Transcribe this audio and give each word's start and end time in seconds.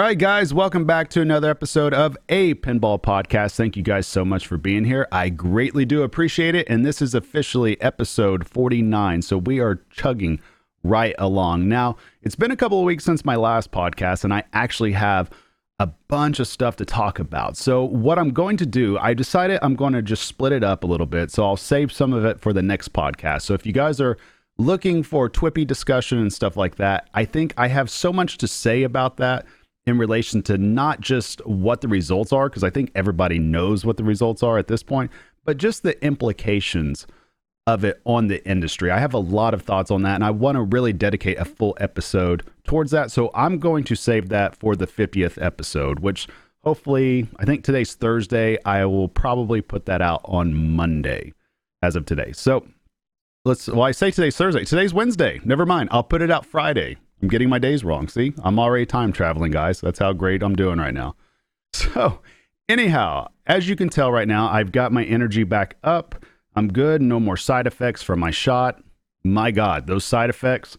All 0.00 0.06
right, 0.06 0.16
guys, 0.18 0.54
welcome 0.54 0.86
back 0.86 1.10
to 1.10 1.20
another 1.20 1.50
episode 1.50 1.92
of 1.92 2.16
a 2.30 2.54
Pinball 2.54 2.98
Podcast. 3.02 3.54
Thank 3.54 3.76
you 3.76 3.82
guys 3.82 4.06
so 4.06 4.24
much 4.24 4.46
for 4.46 4.56
being 4.56 4.86
here. 4.86 5.06
I 5.12 5.28
greatly 5.28 5.84
do 5.84 6.04
appreciate 6.04 6.54
it. 6.54 6.66
And 6.70 6.86
this 6.86 7.02
is 7.02 7.14
officially 7.14 7.78
episode 7.82 8.48
49. 8.48 9.20
So 9.20 9.36
we 9.36 9.60
are 9.60 9.82
chugging 9.90 10.40
right 10.82 11.14
along. 11.18 11.68
Now, 11.68 11.98
it's 12.22 12.34
been 12.34 12.50
a 12.50 12.56
couple 12.56 12.78
of 12.78 12.86
weeks 12.86 13.04
since 13.04 13.26
my 13.26 13.36
last 13.36 13.72
podcast, 13.72 14.24
and 14.24 14.32
I 14.32 14.44
actually 14.54 14.92
have 14.92 15.28
a 15.78 15.88
bunch 16.08 16.40
of 16.40 16.48
stuff 16.48 16.76
to 16.76 16.86
talk 16.86 17.18
about. 17.18 17.58
So, 17.58 17.84
what 17.84 18.18
I'm 18.18 18.30
going 18.30 18.56
to 18.56 18.64
do, 18.64 18.96
I 18.96 19.12
decided 19.12 19.58
I'm 19.60 19.74
going 19.76 19.92
to 19.92 20.00
just 20.00 20.24
split 20.24 20.52
it 20.52 20.64
up 20.64 20.82
a 20.82 20.86
little 20.86 21.04
bit. 21.04 21.30
So, 21.30 21.44
I'll 21.44 21.58
save 21.58 21.92
some 21.92 22.14
of 22.14 22.24
it 22.24 22.40
for 22.40 22.54
the 22.54 22.62
next 22.62 22.94
podcast. 22.94 23.42
So, 23.42 23.52
if 23.52 23.66
you 23.66 23.74
guys 23.74 24.00
are 24.00 24.16
looking 24.56 25.02
for 25.02 25.28
Twippy 25.28 25.66
discussion 25.66 26.16
and 26.16 26.32
stuff 26.32 26.56
like 26.56 26.76
that, 26.76 27.10
I 27.12 27.26
think 27.26 27.52
I 27.58 27.68
have 27.68 27.90
so 27.90 28.14
much 28.14 28.38
to 28.38 28.48
say 28.48 28.82
about 28.82 29.18
that 29.18 29.44
in 29.86 29.98
relation 29.98 30.42
to 30.42 30.58
not 30.58 31.00
just 31.00 31.44
what 31.46 31.80
the 31.80 31.88
results 31.88 32.32
are, 32.32 32.48
because 32.48 32.64
I 32.64 32.70
think 32.70 32.90
everybody 32.94 33.38
knows 33.38 33.84
what 33.84 33.96
the 33.96 34.04
results 34.04 34.42
are 34.42 34.58
at 34.58 34.68
this 34.68 34.82
point, 34.82 35.10
but 35.44 35.56
just 35.56 35.82
the 35.82 36.02
implications 36.04 37.06
of 37.66 37.84
it 37.84 38.00
on 38.04 38.26
the 38.26 38.46
industry. 38.48 38.90
I 38.90 38.98
have 38.98 39.14
a 39.14 39.18
lot 39.18 39.54
of 39.54 39.62
thoughts 39.62 39.90
on 39.90 40.02
that, 40.02 40.16
and 40.16 40.24
I 40.24 40.30
want 40.30 40.56
to 40.56 40.62
really 40.62 40.92
dedicate 40.92 41.38
a 41.38 41.44
full 41.44 41.76
episode 41.80 42.42
towards 42.64 42.90
that. 42.90 43.10
So 43.10 43.30
I'm 43.34 43.58
going 43.58 43.84
to 43.84 43.94
save 43.94 44.28
that 44.30 44.56
for 44.56 44.76
the 44.76 44.86
50th 44.86 45.42
episode, 45.42 46.00
which 46.00 46.26
hopefully, 46.64 47.28
I 47.38 47.44
think 47.44 47.64
today's 47.64 47.94
Thursday. 47.94 48.58
I 48.64 48.84
will 48.84 49.08
probably 49.08 49.60
put 49.60 49.86
that 49.86 50.02
out 50.02 50.20
on 50.24 50.54
Monday 50.54 51.32
as 51.82 51.96
of 51.96 52.06
today. 52.06 52.32
So 52.32 52.66
let's, 53.44 53.68
well, 53.68 53.82
I 53.82 53.92
say 53.92 54.10
today's 54.10 54.36
Thursday. 54.36 54.64
Today's 54.64 54.92
Wednesday. 54.92 55.40
Never 55.44 55.64
mind. 55.64 55.90
I'll 55.92 56.02
put 56.02 56.22
it 56.22 56.30
out 56.30 56.44
Friday. 56.44 56.96
I'm 57.22 57.28
getting 57.28 57.48
my 57.48 57.58
days 57.58 57.84
wrong. 57.84 58.08
See, 58.08 58.32
I'm 58.42 58.58
already 58.58 58.86
time 58.86 59.12
traveling, 59.12 59.52
guys. 59.52 59.80
That's 59.80 59.98
how 59.98 60.12
great 60.12 60.42
I'm 60.42 60.56
doing 60.56 60.78
right 60.78 60.94
now. 60.94 61.16
So, 61.72 62.20
anyhow, 62.68 63.28
as 63.46 63.68
you 63.68 63.76
can 63.76 63.88
tell 63.88 64.10
right 64.10 64.26
now, 64.26 64.48
I've 64.48 64.72
got 64.72 64.92
my 64.92 65.04
energy 65.04 65.44
back 65.44 65.76
up. 65.84 66.24
I'm 66.56 66.66
good. 66.66 67.00
No 67.00 67.20
more 67.20 67.36
side 67.36 67.68
effects 67.68 68.02
from 68.02 68.18
my 68.18 68.32
shot. 68.32 68.82
My 69.22 69.52
God, 69.52 69.86
those 69.86 70.04
side 70.04 70.30
effects, 70.30 70.76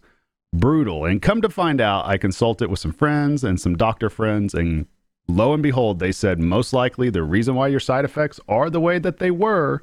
brutal. 0.53 1.05
And 1.05 1.21
come 1.21 1.41
to 1.41 1.49
find 1.49 1.79
out, 1.79 2.05
I 2.05 2.17
consulted 2.17 2.69
with 2.69 2.79
some 2.79 2.91
friends 2.91 3.43
and 3.43 3.59
some 3.59 3.77
doctor 3.77 4.09
friends, 4.09 4.53
and 4.53 4.85
lo 5.29 5.53
and 5.53 5.63
behold, 5.63 5.99
they 5.99 6.11
said 6.11 6.39
most 6.39 6.73
likely 6.73 7.09
the 7.09 7.23
reason 7.23 7.55
why 7.55 7.67
your 7.67 7.79
side 7.79 8.03
effects 8.03 8.39
are 8.49 8.69
the 8.69 8.81
way 8.81 8.99
that 8.99 9.19
they 9.19 9.31
were 9.31 9.81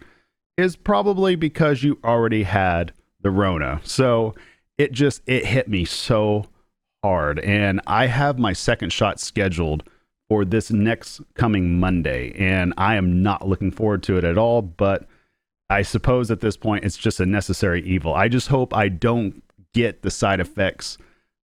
is 0.59 0.77
probably 0.77 1.37
because 1.37 1.83
you 1.83 1.99
already 2.05 2.43
had 2.43 2.93
the 3.23 3.31
Rona. 3.31 3.81
So, 3.83 4.35
it 4.79 4.93
just 4.93 5.21
it 5.27 5.45
hit 5.45 5.69
me 5.69 5.85
so 5.85 6.47
hard. 7.03 7.39
And 7.41 7.81
i 7.87 8.07
have 8.07 8.39
my 8.39 8.53
second 8.53 8.93
shot 8.93 9.21
scheduled 9.21 9.83
for 10.29 10.45
this 10.45 10.71
next 10.71 11.21
coming 11.35 11.81
monday 11.81 12.33
and 12.37 12.75
i 12.77 12.97
am 12.97 13.23
not 13.23 13.49
looking 13.49 13.71
forward 13.71 14.03
to 14.03 14.19
it 14.19 14.25
at 14.25 14.37
all 14.37 14.61
but 14.61 15.07
i 15.71 15.81
suppose 15.81 16.31
at 16.31 16.41
this 16.41 16.57
point 16.57 16.85
it's 16.85 16.99
just 16.99 17.19
a 17.19 17.25
necessary 17.27 17.83
evil. 17.83 18.15
I 18.15 18.29
just 18.29 18.49
hope 18.49 18.75
i 18.75 18.89
don't 18.89 19.43
get 19.75 20.03
the 20.03 20.11
side 20.11 20.41
effects 20.41 20.99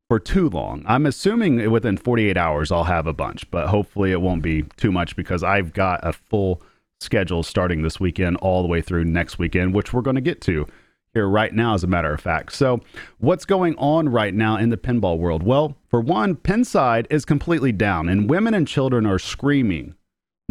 for 0.08 0.20
too 0.20 0.50
long. 0.50 0.84
I'm 0.88 1.06
assuming 1.06 1.72
within 1.72 1.98
48 1.98 2.38
hours 2.38 2.72
i'll 2.72 2.84
have 2.84 3.08
a 3.08 3.14
bunch 3.14 3.50
but 3.50 3.68
hopefully 3.68 4.12
it 4.12 4.22
won't 4.22 4.44
be 4.44 4.64
too 4.78 4.92
much 4.92 5.16
because 5.16 5.42
i've 5.42 5.74
got 5.74 6.06
a 6.06 6.14
full 6.14 6.62
schedule 7.00 7.44
starting 7.44 7.82
this 7.82 8.00
weekend 8.00 8.38
all 8.38 8.62
the 8.62 8.68
way 8.68 8.82
through 8.82 9.06
next 9.06 9.40
weekend 9.40 9.74
which 9.74 9.94
we're 9.94 10.02
going 10.02 10.16
to 10.16 10.22
get 10.22 10.42
to 10.42 10.68
here 11.16 11.28
right 11.28 11.54
now, 11.54 11.74
as 11.74 11.84
a 11.84 11.88
matter 11.88 12.14
of 12.14 12.22
fact. 12.22 12.54
So, 12.54 12.82
what's 13.18 13.46
going 13.46 13.76
on 13.78 14.10
right 14.10 14.34
now 14.34 14.58
in 14.58 14.70
the 14.70 14.78
pinball 14.78 15.18
world? 15.18 15.42
Well, 15.42 15.76
for 15.88 16.02
one, 16.02 16.36
Pinside 16.36 17.08
is 17.10 17.26
completely 17.26 17.72
down, 17.72 18.10
and 18.10 18.30
women 18.30 18.54
and 18.54 18.68
children 18.68 19.08
are 19.08 19.18
screaming 19.18 19.96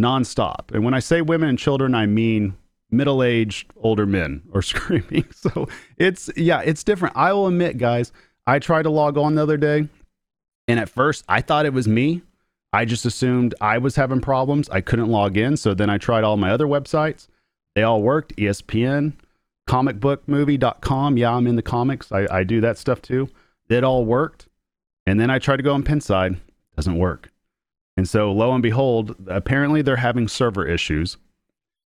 nonstop. 0.00 0.72
And 0.72 0.82
when 0.82 0.94
I 0.94 0.98
say 0.98 1.20
women 1.20 1.50
and 1.50 1.58
children, 1.58 1.94
I 1.94 2.06
mean 2.06 2.56
middle 2.90 3.22
aged 3.22 3.70
older 3.76 4.06
men 4.06 4.42
are 4.54 4.62
screaming. 4.72 5.26
So, 5.30 5.68
it's, 5.98 6.30
yeah, 6.36 6.60
it's 6.62 6.82
different. 6.82 7.16
I 7.16 7.32
will 7.34 7.46
admit, 7.46 7.78
guys, 7.78 8.10
I 8.46 8.58
tried 8.58 8.82
to 8.84 8.90
log 8.90 9.18
on 9.18 9.34
the 9.34 9.42
other 9.42 9.58
day, 9.58 9.88
and 10.66 10.80
at 10.80 10.88
first 10.88 11.24
I 11.28 11.42
thought 11.42 11.66
it 11.66 11.74
was 11.74 11.86
me. 11.86 12.22
I 12.72 12.86
just 12.86 13.04
assumed 13.04 13.54
I 13.60 13.78
was 13.78 13.94
having 13.94 14.20
problems. 14.20 14.68
I 14.70 14.80
couldn't 14.80 15.08
log 15.08 15.36
in. 15.36 15.56
So 15.56 15.74
then 15.74 15.88
I 15.90 15.98
tried 15.98 16.24
all 16.24 16.36
my 16.36 16.50
other 16.50 16.66
websites. 16.66 17.28
They 17.76 17.84
all 17.84 18.02
worked 18.02 18.34
ESPN, 18.36 19.12
comicbookmovie.com. 19.68 21.16
Yeah, 21.16 21.34
I'm 21.34 21.46
in 21.46 21.56
the 21.56 21.62
comics. 21.62 22.12
I, 22.12 22.26
I 22.30 22.44
do 22.44 22.60
that 22.60 22.78
stuff 22.78 23.02
too. 23.02 23.28
It 23.68 23.84
all 23.84 24.04
worked. 24.04 24.48
And 25.06 25.18
then 25.18 25.30
I 25.30 25.38
tried 25.38 25.56
to 25.56 25.62
go 25.62 25.74
on 25.74 25.82
Pinside. 25.82 26.38
Doesn't 26.76 26.98
work. 26.98 27.30
And 27.96 28.08
so 28.08 28.32
lo 28.32 28.52
and 28.52 28.62
behold, 28.62 29.14
apparently 29.28 29.82
they're 29.82 29.96
having 29.96 30.28
server 30.28 30.66
issues. 30.66 31.16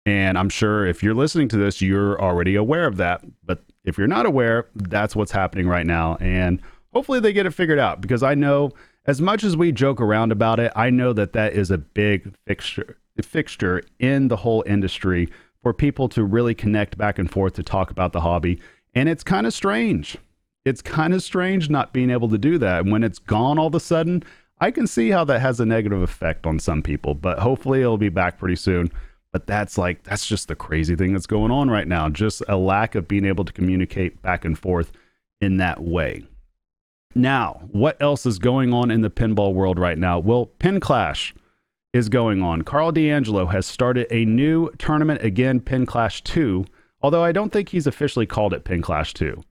And 0.06 0.38
I'm 0.38 0.48
sure 0.48 0.86
if 0.86 1.02
you're 1.02 1.14
listening 1.14 1.48
to 1.48 1.56
this, 1.56 1.82
you're 1.82 2.20
already 2.20 2.56
aware 2.56 2.86
of 2.86 2.96
that. 2.96 3.22
But 3.44 3.62
if 3.84 3.98
you're 3.98 4.06
not 4.06 4.26
aware, 4.26 4.68
that's 4.74 5.14
what's 5.14 5.32
happening 5.32 5.68
right 5.68 5.86
now. 5.86 6.16
And 6.20 6.62
hopefully 6.92 7.20
they 7.20 7.32
get 7.32 7.46
it 7.46 7.52
figured 7.52 7.78
out 7.78 8.00
because 8.00 8.22
I 8.22 8.34
know 8.34 8.72
as 9.06 9.20
much 9.20 9.44
as 9.44 9.56
we 9.56 9.72
joke 9.72 10.00
around 10.00 10.32
about 10.32 10.58
it, 10.60 10.72
I 10.74 10.90
know 10.90 11.12
that 11.12 11.32
that 11.34 11.52
is 11.52 11.70
a 11.70 11.78
big 11.78 12.34
fixture 12.46 12.96
fixture 13.22 13.82
in 13.98 14.28
the 14.28 14.36
whole 14.36 14.64
industry 14.66 15.28
for 15.62 15.72
people 15.74 16.08
to 16.10 16.24
really 16.24 16.54
connect 16.54 16.96
back 16.96 17.18
and 17.18 17.30
forth 17.30 17.54
to 17.54 17.62
talk 17.62 17.90
about 17.90 18.12
the 18.12 18.20
hobby. 18.20 18.60
And 18.94 19.08
it's 19.08 19.22
kind 19.22 19.46
of 19.46 19.52
strange. 19.52 20.16
It's 20.64 20.82
kind 20.82 21.14
of 21.14 21.22
strange 21.22 21.70
not 21.70 21.92
being 21.92 22.10
able 22.10 22.28
to 22.28 22.38
do 22.38 22.58
that. 22.58 22.80
And 22.82 22.92
when 22.92 23.04
it's 23.04 23.18
gone 23.18 23.58
all 23.58 23.68
of 23.68 23.74
a 23.74 23.80
sudden, 23.80 24.22
I 24.60 24.70
can 24.70 24.86
see 24.86 25.10
how 25.10 25.24
that 25.24 25.40
has 25.40 25.60
a 25.60 25.66
negative 25.66 26.02
effect 26.02 26.46
on 26.46 26.58
some 26.58 26.82
people, 26.82 27.14
but 27.14 27.38
hopefully 27.38 27.80
it'll 27.80 27.96
be 27.96 28.10
back 28.10 28.38
pretty 28.38 28.56
soon. 28.56 28.90
But 29.32 29.46
that's 29.46 29.78
like, 29.78 30.02
that's 30.02 30.26
just 30.26 30.48
the 30.48 30.56
crazy 30.56 30.96
thing 30.96 31.12
that's 31.12 31.26
going 31.26 31.50
on 31.50 31.70
right 31.70 31.86
now. 31.86 32.08
Just 32.08 32.42
a 32.48 32.56
lack 32.56 32.94
of 32.94 33.08
being 33.08 33.24
able 33.24 33.44
to 33.44 33.52
communicate 33.52 34.20
back 34.22 34.44
and 34.44 34.58
forth 34.58 34.92
in 35.40 35.56
that 35.58 35.82
way. 35.82 36.24
Now, 37.14 37.62
what 37.70 38.00
else 38.00 38.26
is 38.26 38.38
going 38.38 38.72
on 38.72 38.90
in 38.90 39.00
the 39.00 39.10
pinball 39.10 39.54
world 39.54 39.78
right 39.78 39.98
now? 39.98 40.18
Well, 40.18 40.50
Pinclash 40.58 41.32
is 41.92 42.08
going 42.08 42.42
on. 42.42 42.62
Karl 42.62 42.92
DeAngelo 42.92 43.50
has 43.50 43.66
started 43.66 44.06
a 44.10 44.24
new 44.24 44.70
tournament 44.78 45.22
again, 45.22 45.60
Pinclash 45.60 46.22
2, 46.22 46.64
although 47.02 47.24
I 47.24 47.32
don't 47.32 47.52
think 47.52 47.68
he's 47.68 47.86
officially 47.86 48.26
called 48.26 48.52
it 48.52 48.64
Pinclash 48.64 49.12
2. 49.14 49.42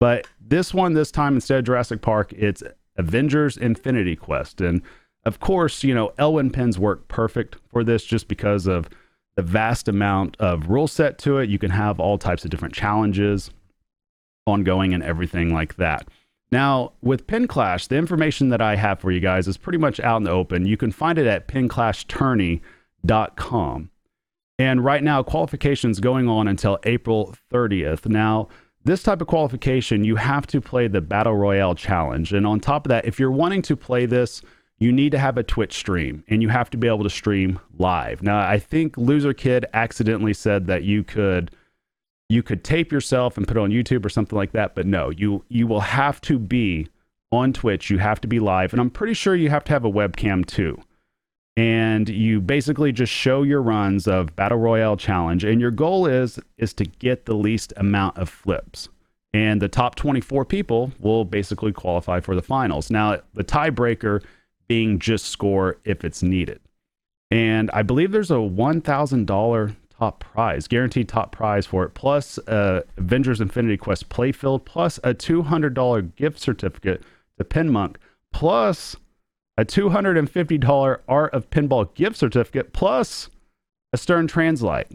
But 0.00 0.26
this 0.40 0.74
one, 0.74 0.94
this 0.94 1.10
time, 1.10 1.34
instead 1.34 1.58
of 1.58 1.64
Jurassic 1.64 2.02
Park, 2.02 2.32
it's 2.32 2.62
Avengers 2.96 3.56
Infinity 3.56 4.16
Quest. 4.16 4.60
And 4.60 4.82
of 5.24 5.40
course, 5.40 5.84
you 5.84 5.94
know, 5.94 6.12
Elwin 6.18 6.50
pins 6.50 6.78
work 6.78 7.08
perfect 7.08 7.56
for 7.70 7.84
this 7.84 8.04
just 8.04 8.28
because 8.28 8.66
of 8.66 8.88
the 9.36 9.42
vast 9.42 9.88
amount 9.88 10.36
of 10.38 10.68
rule 10.68 10.88
set 10.88 11.18
to 11.18 11.38
it. 11.38 11.48
You 11.48 11.58
can 11.58 11.70
have 11.70 11.98
all 11.98 12.18
types 12.18 12.44
of 12.44 12.50
different 12.50 12.74
challenges 12.74 13.50
ongoing 14.46 14.92
and 14.92 15.02
everything 15.02 15.52
like 15.52 15.76
that. 15.76 16.06
Now, 16.54 16.92
with 17.02 17.26
Pinclash, 17.26 17.88
the 17.88 17.96
information 17.96 18.50
that 18.50 18.60
I 18.60 18.76
have 18.76 19.00
for 19.00 19.10
you 19.10 19.18
guys 19.18 19.48
is 19.48 19.56
pretty 19.56 19.78
much 19.78 19.98
out 19.98 20.18
in 20.18 20.22
the 20.22 20.30
open. 20.30 20.66
You 20.66 20.76
can 20.76 20.92
find 20.92 21.18
it 21.18 21.26
at 21.26 21.48
pinclashtourney.com. 21.48 23.90
And 24.60 24.84
right 24.84 25.02
now, 25.02 25.24
qualifications 25.24 25.98
going 25.98 26.28
on 26.28 26.46
until 26.46 26.78
April 26.84 27.34
30th. 27.52 28.06
Now, 28.06 28.46
this 28.84 29.02
type 29.02 29.20
of 29.20 29.26
qualification, 29.26 30.04
you 30.04 30.14
have 30.14 30.46
to 30.46 30.60
play 30.60 30.86
the 30.86 31.00
Battle 31.00 31.34
Royale 31.34 31.74
Challenge. 31.74 32.32
And 32.32 32.46
on 32.46 32.60
top 32.60 32.86
of 32.86 32.90
that, 32.90 33.04
if 33.04 33.18
you're 33.18 33.32
wanting 33.32 33.62
to 33.62 33.74
play 33.74 34.06
this, 34.06 34.40
you 34.78 34.92
need 34.92 35.10
to 35.10 35.18
have 35.18 35.36
a 35.36 35.42
Twitch 35.42 35.74
stream 35.74 36.22
and 36.28 36.40
you 36.40 36.50
have 36.50 36.70
to 36.70 36.76
be 36.76 36.86
able 36.86 37.02
to 37.02 37.10
stream 37.10 37.58
live. 37.78 38.22
Now, 38.22 38.38
I 38.38 38.60
think 38.60 38.94
Loserkid 38.94 39.64
accidentally 39.74 40.34
said 40.34 40.68
that 40.68 40.84
you 40.84 41.02
could 41.02 41.50
you 42.28 42.42
could 42.42 42.64
tape 42.64 42.90
yourself 42.92 43.36
and 43.36 43.46
put 43.46 43.56
it 43.56 43.60
on 43.60 43.70
YouTube 43.70 44.04
or 44.04 44.08
something 44.08 44.36
like 44.36 44.52
that. 44.52 44.74
But 44.74 44.86
no, 44.86 45.10
you 45.10 45.44
you 45.48 45.66
will 45.66 45.80
have 45.80 46.20
to 46.22 46.38
be 46.38 46.88
on 47.32 47.52
Twitch. 47.52 47.90
You 47.90 47.98
have 47.98 48.20
to 48.22 48.28
be 48.28 48.40
live, 48.40 48.72
and 48.72 48.80
I'm 48.80 48.90
pretty 48.90 49.14
sure 49.14 49.34
you 49.34 49.50
have 49.50 49.64
to 49.64 49.72
have 49.72 49.84
a 49.84 49.90
webcam 49.90 50.44
too. 50.46 50.80
And 51.56 52.08
you 52.08 52.40
basically 52.40 52.90
just 52.90 53.12
show 53.12 53.44
your 53.44 53.62
runs 53.62 54.08
of 54.08 54.34
Battle 54.34 54.58
Royale 54.58 54.96
Challenge, 54.96 55.44
and 55.44 55.60
your 55.60 55.70
goal 55.70 56.06
is 56.06 56.38
is 56.58 56.72
to 56.74 56.84
get 56.84 57.26
the 57.26 57.34
least 57.34 57.72
amount 57.76 58.18
of 58.18 58.28
flips. 58.28 58.88
And 59.32 59.60
the 59.60 59.68
top 59.68 59.96
24 59.96 60.44
people 60.44 60.92
will 61.00 61.24
basically 61.24 61.72
qualify 61.72 62.20
for 62.20 62.36
the 62.36 62.42
finals. 62.42 62.88
Now, 62.88 63.18
the 63.32 63.42
tiebreaker 63.42 64.22
being 64.68 65.00
just 65.00 65.26
score 65.26 65.78
if 65.84 66.04
it's 66.04 66.22
needed. 66.22 66.60
And 67.32 67.68
I 67.72 67.82
believe 67.82 68.12
there's 68.12 68.30
a 68.30 68.34
$1,000 68.34 69.76
top 69.98 70.20
prize, 70.20 70.66
guaranteed 70.66 71.08
top 71.08 71.32
prize 71.32 71.66
for 71.66 71.84
it, 71.84 71.94
plus 71.94 72.38
uh, 72.48 72.82
Avengers 72.96 73.40
Infinity 73.40 73.76
Quest 73.76 74.08
playfield, 74.08 74.64
plus 74.64 74.98
a 75.04 75.14
$200 75.14 76.16
gift 76.16 76.38
certificate 76.38 77.02
to 77.38 77.44
Pinmonk, 77.44 77.96
plus 78.32 78.96
a 79.56 79.64
$250 79.64 80.98
Art 81.08 81.32
of 81.32 81.48
Pinball 81.50 81.94
gift 81.94 82.16
certificate, 82.16 82.72
plus 82.72 83.30
a 83.92 83.96
Stern 83.96 84.26
Translite. 84.26 84.90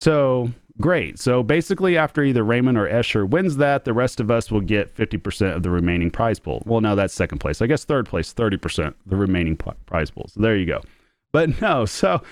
So 0.00 0.50
great. 0.80 1.18
So 1.18 1.42
basically, 1.42 1.96
after 1.96 2.22
either 2.22 2.44
Raymond 2.44 2.76
or 2.76 2.88
Escher 2.88 3.28
wins 3.28 3.56
that, 3.56 3.84
the 3.84 3.94
rest 3.94 4.20
of 4.20 4.30
us 4.30 4.50
will 4.50 4.60
get 4.60 4.94
50% 4.94 5.56
of 5.56 5.62
the 5.62 5.70
remaining 5.70 6.10
prize 6.10 6.38
pool. 6.38 6.62
Well, 6.66 6.80
no, 6.82 6.94
that's 6.94 7.14
second 7.14 7.38
place. 7.38 7.62
I 7.62 7.66
guess 7.66 7.84
third 7.84 8.06
place, 8.06 8.32
30% 8.34 8.94
the 9.06 9.16
remaining 9.16 9.56
prize 9.56 10.10
pool. 10.10 10.28
So 10.28 10.40
there 10.40 10.56
you 10.56 10.66
go. 10.66 10.82
But 11.32 11.60
no, 11.60 11.84
so 11.86 12.22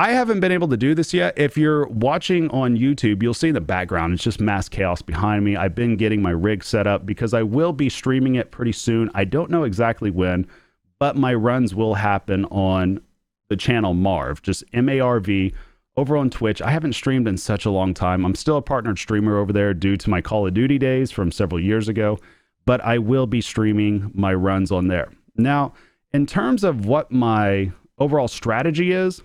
I 0.00 0.12
haven't 0.12 0.38
been 0.38 0.52
able 0.52 0.68
to 0.68 0.76
do 0.76 0.94
this 0.94 1.12
yet. 1.12 1.36
If 1.36 1.56
you're 1.56 1.88
watching 1.88 2.48
on 2.50 2.76
YouTube, 2.76 3.20
you'll 3.20 3.34
see 3.34 3.48
in 3.48 3.54
the 3.54 3.60
background, 3.60 4.14
it's 4.14 4.22
just 4.22 4.40
mass 4.40 4.68
chaos 4.68 5.02
behind 5.02 5.44
me. 5.44 5.56
I've 5.56 5.74
been 5.74 5.96
getting 5.96 6.22
my 6.22 6.30
rig 6.30 6.62
set 6.62 6.86
up 6.86 7.04
because 7.04 7.34
I 7.34 7.42
will 7.42 7.72
be 7.72 7.88
streaming 7.88 8.36
it 8.36 8.52
pretty 8.52 8.70
soon. 8.70 9.10
I 9.14 9.24
don't 9.24 9.50
know 9.50 9.64
exactly 9.64 10.12
when, 10.12 10.46
but 11.00 11.16
my 11.16 11.34
runs 11.34 11.74
will 11.74 11.94
happen 11.94 12.44
on 12.44 13.00
the 13.48 13.56
channel 13.56 13.92
Marv, 13.92 14.40
just 14.42 14.62
M 14.72 14.88
A 14.88 15.00
R 15.00 15.18
V 15.18 15.52
over 15.96 16.16
on 16.16 16.30
Twitch. 16.30 16.62
I 16.62 16.70
haven't 16.70 16.92
streamed 16.92 17.26
in 17.26 17.36
such 17.36 17.64
a 17.64 17.70
long 17.70 17.92
time. 17.92 18.24
I'm 18.24 18.36
still 18.36 18.58
a 18.58 18.62
partnered 18.62 19.00
streamer 19.00 19.36
over 19.36 19.52
there 19.52 19.74
due 19.74 19.96
to 19.96 20.10
my 20.10 20.20
Call 20.20 20.46
of 20.46 20.54
Duty 20.54 20.78
days 20.78 21.10
from 21.10 21.32
several 21.32 21.60
years 21.60 21.88
ago, 21.88 22.20
but 22.66 22.80
I 22.82 22.98
will 22.98 23.26
be 23.26 23.40
streaming 23.40 24.12
my 24.14 24.32
runs 24.32 24.70
on 24.70 24.86
there. 24.86 25.10
Now, 25.34 25.72
in 26.12 26.24
terms 26.24 26.62
of 26.62 26.86
what 26.86 27.10
my 27.10 27.72
overall 27.98 28.28
strategy 28.28 28.92
is, 28.92 29.22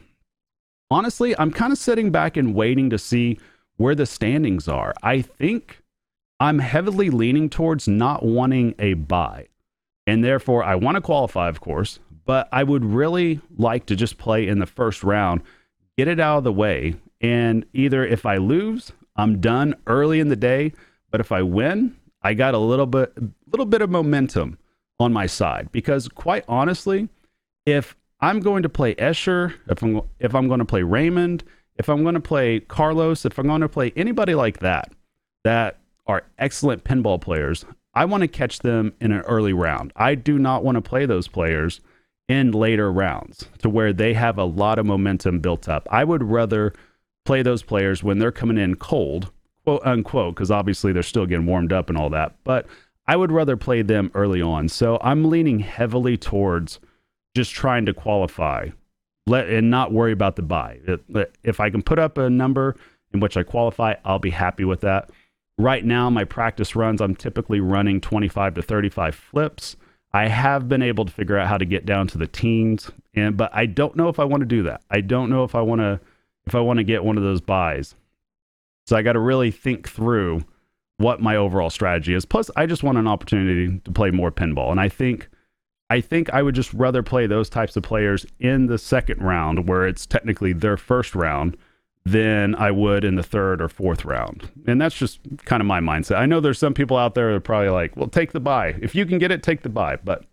honestly, 0.94 1.38
I'm 1.38 1.51
kind 1.51 1.74
of 1.74 1.80
sitting 1.80 2.12
back 2.12 2.38
and 2.38 2.54
waiting 2.56 2.90
to 2.92 2.98
see 2.98 3.40
where 3.78 3.95
the 3.95 4.06
standings 4.06 4.68
are. 4.68 4.94
I 5.01 5.22
think 5.22 5.81
I'm 6.40 6.60
heavily 6.60 7.10
leaning 7.10 7.50
towards 7.50 7.88
not 7.88 8.24
wanting 8.24 8.75
a 8.80 8.94
buy. 8.94 9.48
And 10.06 10.24
therefore, 10.24 10.63
I 10.63 10.75
want 10.75 10.95
to 10.95 11.01
qualify, 11.01 11.50
of 11.50 11.62
course, 11.62 12.00
but 12.25 12.50
I 12.51 12.63
would 12.63 12.84
really 12.86 13.40
like 13.57 13.86
to 13.88 13.95
just 13.95 14.18
play 14.18 14.48
in 14.48 14.60
the 14.60 14.66
first 14.66 15.04
round, 15.04 15.42
get 15.98 16.07
it 16.07 16.19
out 16.19 16.40
of 16.40 16.44
the 16.44 16.54
way. 16.54 16.95
And 17.22 17.66
either 17.74 18.06
if 18.06 18.25
I 18.25 18.38
lose, 18.38 18.92
I'm 19.16 19.40
done 19.40 19.75
early 19.88 20.19
in 20.19 20.30
the 20.30 20.36
day. 20.36 20.74
But 21.10 21.22
if 21.22 21.31
I 21.31 21.42
win, 21.42 21.95
I 22.22 22.34
got 22.34 22.54
a 22.54 22.60
little 22.60 22.86
bit, 22.86 23.13
little 23.50 23.66
bit 23.66 23.81
of 23.81 23.90
momentum 23.90 24.57
on 25.00 25.13
my 25.13 25.25
side. 25.25 25.72
Because 25.72 26.07
quite 26.10 26.44
honestly, 26.48 27.07
if 27.66 27.95
I'm 28.24 28.40
going 28.40 28.64
to 28.64 28.70
play 28.70 28.96
Escher, 28.96 29.54
if 29.68 29.84
I'm 29.84 30.00
if 30.18 30.34
I'm 30.34 30.48
going 30.48 30.60
to 30.60 30.66
play 30.66 30.81
Raymond, 30.81 31.44
if 31.75 31.90
I'm 31.90 32.04
going 32.04 32.14
to 32.14 32.22
play 32.22 32.62
Carlos, 32.62 33.25
if 33.25 33.38
I'm 33.38 33.48
going 33.48 33.60
to 33.60 33.68
play 33.68 33.92
anybody 33.98 34.34
like 34.34 34.60
that 34.60 34.94
that 35.44 35.80
are 36.08 36.24
excellent 36.40 36.86
pinball 36.86 37.20
players, 37.20 37.66
I 37.94 38.06
want 38.06 38.22
to 38.22 38.30
catch 38.30 38.60
them 38.60 38.94
in 39.02 39.12
an 39.12 39.24
early 39.24 39.52
round. 39.52 39.92
I 39.98 40.16
do 40.16 40.40
not 40.40 40.64
want 40.64 40.78
to 40.78 40.81
play 40.81 41.06
those 41.06 41.28
players 41.28 41.81
in 42.30 42.54
later 42.54 42.90
rounds 42.94 43.50
to 43.58 43.68
where 43.68 43.92
they 43.92 44.14
have 44.14 44.38
a 44.38 44.46
lot 44.46 44.80
of 44.80 44.86
momentum 44.86 45.42
built 45.42 45.68
up. 45.68 45.86
I 45.92 46.06
would 46.06 46.24
rather 46.24 46.72
play 47.26 47.42
those 47.42 47.62
players 47.62 48.04
when 48.04 48.19
they're 48.19 48.31
coming 48.31 48.58
in 48.58 48.76
cold, 48.76 49.34
quote 49.66 49.86
unquote, 49.86 50.36
because 50.36 50.50
obviously 50.50 50.94
they're 50.94 51.04
still 51.04 51.26
getting 51.26 51.46
warmed 51.46 51.74
up 51.74 51.90
and 51.90 51.98
all 51.98 52.10
that. 52.12 52.38
But 52.46 52.68
I 53.06 53.18
would 53.18 53.34
rather 53.34 53.58
play 53.58 53.81
them 53.81 54.12
early 54.14 54.42
on. 54.42 54.69
So 54.69 54.98
I'm 55.02 55.26
leaning 55.26 55.60
heavily 55.60 56.16
towards 56.16 56.80
just 57.35 57.51
trying 57.51 57.85
to 57.85 57.94
qualify 57.94 58.69
let 59.25 59.50
and 59.50 59.69
not 59.69 59.94
worry 59.94 60.12
about 60.12 60.35
the 60.35 60.41
buy. 60.41 60.80
If 61.44 61.59
I 61.59 61.69
can 61.69 61.81
put 61.81 61.97
up 61.97 62.18
a 62.18 62.30
number 62.30 62.75
in 63.13 63.19
which 63.19 63.38
I 63.38 63.44
qualify, 63.44 63.95
I'll 64.03 64.19
be 64.19 64.31
happy 64.31 64.65
with 64.65 64.81
that. 64.81 65.12
Right 65.57 65.85
now, 65.85 66.09
my 66.09 66.24
practice 66.25 66.75
runs, 66.75 67.00
I'm 67.00 67.15
typically 67.15 67.59
running 67.62 68.01
25 68.01 68.56
to 68.56 68.62
35 68.62 69.15
flips. 69.15 69.77
I 70.12 70.27
have 70.27 70.68
been 70.68 70.81
able 70.81 71.06
to 71.06 71.12
figure 71.12 71.38
out 71.38 71.47
how 71.47 71.57
to 71.57 71.65
get 71.65 71.85
down 71.85 72.07
to 72.07 72.18
the 72.18 72.27
teens, 72.27 72.91
and 73.15 73.38
but 73.38 73.50
I 73.53 73.65
don't 73.65 73.95
know 73.95 74.09
if 74.09 74.19
I 74.19 74.25
want 74.25 74.41
to 74.41 74.45
do 74.45 74.63
that. 74.63 74.81
I 74.91 75.01
don't 75.01 75.30
know 75.30 75.44
if 75.44 75.56
I 75.56 75.62
want 75.62 75.81
to 75.81 76.00
if 76.45 76.53
I 76.53 76.59
want 76.59 76.77
to 76.77 76.83
get 76.83 77.03
one 77.03 77.18
of 77.18 77.24
those 77.24 77.41
buys. 77.41 77.95
So 78.85 78.97
I 78.97 79.01
got 79.01 79.13
to 79.13 79.19
really 79.19 79.51
think 79.51 79.88
through 79.88 80.44
what 80.97 81.21
my 81.21 81.35
overall 81.35 81.69
strategy 81.69 82.13
is. 82.13 82.25
Plus, 82.25 82.51
I 82.56 82.65
just 82.65 82.83
want 82.83 82.97
an 82.97 83.07
opportunity 83.07 83.80
to 83.80 83.91
play 83.91 84.12
more 84.12 84.31
pinball, 84.31 84.69
and 84.69 84.80
I 84.80 84.89
think 84.89 85.30
I 85.94 86.01
think 86.01 86.34
I 86.34 86.42
would 86.42 86.56
just 86.56 86.74
rather 86.74 87.04
play 87.04 87.28
those 87.28 87.51
types 87.51 87.78
of 87.78 87.84
players 87.84 88.25
in 88.40 88.66
the 88.66 88.80
second 88.80 89.22
round, 89.22 89.68
where 89.69 89.86
it's 89.86 90.07
technically 90.07 90.51
their 90.51 90.75
first 90.75 91.13
round, 91.13 91.56
than 92.04 92.56
I 92.56 92.72
would 92.72 93.04
in 93.04 93.13
the 93.13 93.22
third 93.22 93.62
or 93.62 93.69
fourth 93.69 94.04
round. 94.04 94.50
And 94.66 94.81
that's 94.81 94.95
just 94.95 95.19
kind 95.45 95.62
of 95.62 95.68
my 95.68 95.81
mindset. 95.81 96.16
I 96.16 96.25
know 96.25 96.40
there's 96.40 96.57
some 96.57 96.74
people 96.74 96.98
out 96.98 97.13
there 97.13 97.30
that 97.30 97.36
are 97.36 97.40
probably 97.40 97.69
like, 97.69 97.95
well, 97.95 98.07
take 98.07 98.31
the 98.31 98.40
buy. 98.40 98.69
If 98.81 98.95
you 98.95 99.06
can 99.06 99.19
get 99.19 99.30
it, 99.30 99.44
take 99.44 99.62
the 99.62 99.69
buy. 99.69 99.98
But 99.98 100.25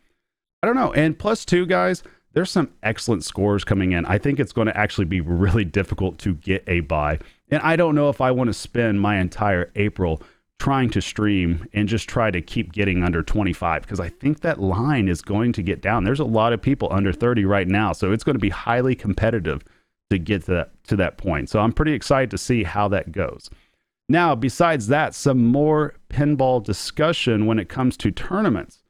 I 0.62 0.66
don't 0.66 0.76
know. 0.76 0.94
And 0.94 1.18
plus, 1.18 1.44
two 1.44 1.66
guys, 1.66 2.02
there's 2.32 2.50
some 2.50 2.72
excellent 2.82 3.22
scores 3.22 3.62
coming 3.62 3.92
in. 3.92 4.06
I 4.06 4.16
think 4.16 4.40
it's 4.40 4.54
going 4.54 4.68
to 4.68 4.76
actually 4.76 5.04
be 5.04 5.20
really 5.20 5.66
difficult 5.66 6.16
to 6.20 6.36
get 6.36 6.64
a 6.68 6.80
buy. 6.80 7.18
And 7.50 7.60
I 7.62 7.76
don't 7.76 7.94
know 7.94 8.08
if 8.08 8.22
I 8.22 8.30
want 8.30 8.48
to 8.48 8.54
spend 8.54 9.02
my 9.02 9.18
entire 9.18 9.70
April 9.76 10.22
trying 10.60 10.90
to 10.90 11.00
stream 11.00 11.66
and 11.72 11.88
just 11.88 12.06
try 12.06 12.30
to 12.30 12.42
keep 12.42 12.70
getting 12.72 13.02
under 13.02 13.22
25 13.22 13.80
because 13.80 13.98
I 13.98 14.10
think 14.10 14.40
that 14.40 14.60
line 14.60 15.08
is 15.08 15.22
going 15.22 15.54
to 15.54 15.62
get 15.62 15.80
down. 15.80 16.04
There's 16.04 16.20
a 16.20 16.24
lot 16.24 16.52
of 16.52 16.60
people 16.60 16.92
under 16.92 17.14
30 17.14 17.46
right 17.46 17.66
now, 17.66 17.92
so 17.94 18.12
it's 18.12 18.22
going 18.22 18.34
to 18.34 18.40
be 18.40 18.50
highly 18.50 18.94
competitive 18.94 19.62
to 20.10 20.18
get 20.18 20.44
to 20.44 20.50
that 20.52 20.84
to 20.84 20.96
that 20.96 21.16
point. 21.16 21.48
So 21.48 21.60
I'm 21.60 21.72
pretty 21.72 21.94
excited 21.94 22.30
to 22.32 22.38
see 22.38 22.62
how 22.62 22.88
that 22.88 23.10
goes. 23.10 23.48
Now, 24.10 24.34
besides 24.34 24.88
that, 24.88 25.14
some 25.14 25.46
more 25.46 25.94
pinball 26.10 26.62
discussion 26.62 27.46
when 27.46 27.58
it 27.58 27.70
comes 27.70 27.96
to 27.98 28.10
tournaments. 28.10 28.82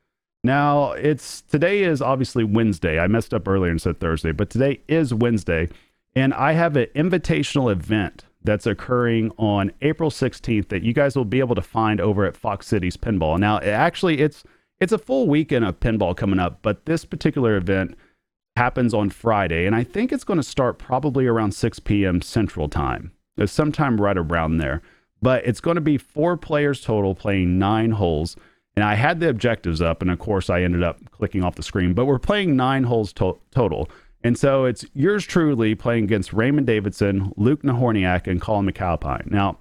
Now, 0.43 0.93
it's 0.93 1.43
today 1.43 1.85
is 1.85 2.03
obviously 2.03 2.43
Wednesday. 2.43 2.99
I 2.99 3.07
messed 3.07 3.33
up 3.33 3.47
earlier 3.47 3.71
and 3.71 3.81
said 3.81 4.01
Thursday, 4.01 4.33
but 4.33 4.51
today 4.51 4.81
is 4.89 5.15
Wednesday, 5.15 5.69
and 6.17 6.35
I 6.35 6.53
have 6.53 6.77
an 6.77 6.87
invitational 6.97 7.71
event 7.71 8.25
that's 8.43 8.67
occurring 8.67 9.33
on 9.37 9.73
April 9.83 10.11
16th 10.11 10.69
that 10.69 10.83
you 10.83 10.93
guys 10.93 11.17
will 11.17 11.25
be 11.25 11.41
able 11.41 11.55
to 11.55 11.63
find 11.63 12.01
over 12.01 12.25
at 12.25 12.37
Fox 12.37 12.67
Cities 12.67 12.97
Pinball. 12.97 13.39
Now, 13.39 13.59
actually, 13.59 14.21
it's 14.21 14.45
it's 14.81 14.93
a 14.93 14.99
full 14.99 15.29
weekend 15.29 15.67
of 15.67 15.79
pinball 15.79 16.17
coming 16.17 16.39
up, 16.39 16.61
but 16.63 16.87
this 16.87 17.05
particular 17.05 17.57
event 17.57 17.97
happens 18.57 18.95
on 18.95 19.11
Friday, 19.11 19.67
and 19.67 19.77
I 19.77 19.85
think 19.85 20.11
it's 20.11 20.25
going 20.25 20.39
to 20.39 20.43
start 20.43 20.79
probably 20.79 21.27
around 21.27 21.53
6 21.53 21.81
p.m. 21.81 22.23
Central 22.23 22.69
Time. 22.69 23.13
It's 23.37 23.53
sometime 23.53 24.01
right 24.01 24.17
around 24.17 24.57
there. 24.57 24.81
But 25.23 25.45
it's 25.47 25.61
going 25.61 25.75
to 25.75 25.81
be 25.81 25.99
four 25.99 26.37
players 26.37 26.83
total 26.83 27.15
playing 27.15 27.59
nine 27.59 27.93
holes. 27.93 28.37
And 28.77 28.85
I 28.85 28.95
had 28.95 29.21
the 29.21 29.29
objectives 29.29 29.83
up, 29.83 30.01
and 30.01 30.11
of 30.11 30.19
course, 30.19 30.49
I 30.49 30.63
ended 30.63 30.83
up 30.83 31.11
clicking 31.11 31.43
off 31.43 31.57
the 31.57 31.63
screen. 31.63 31.93
But 31.93 32.07
we're 32.07 32.19
playing 32.19 32.57
nine 32.57 32.85
holes 32.85 33.13
to- 33.15 33.39
total. 33.51 33.91
And 34.23 34.39
so 34.39 34.65
it's 34.65 34.85
yours 34.95 35.25
truly 35.25 35.75
playing 35.75 36.05
against 36.05 36.33
Raymond 36.33 36.67
Davidson, 36.67 37.33
Luke 37.37 37.63
Nahorniak, 37.63 38.27
and 38.27 38.41
Colin 38.41 38.71
McAlpine. 38.71 39.31
Now, 39.31 39.57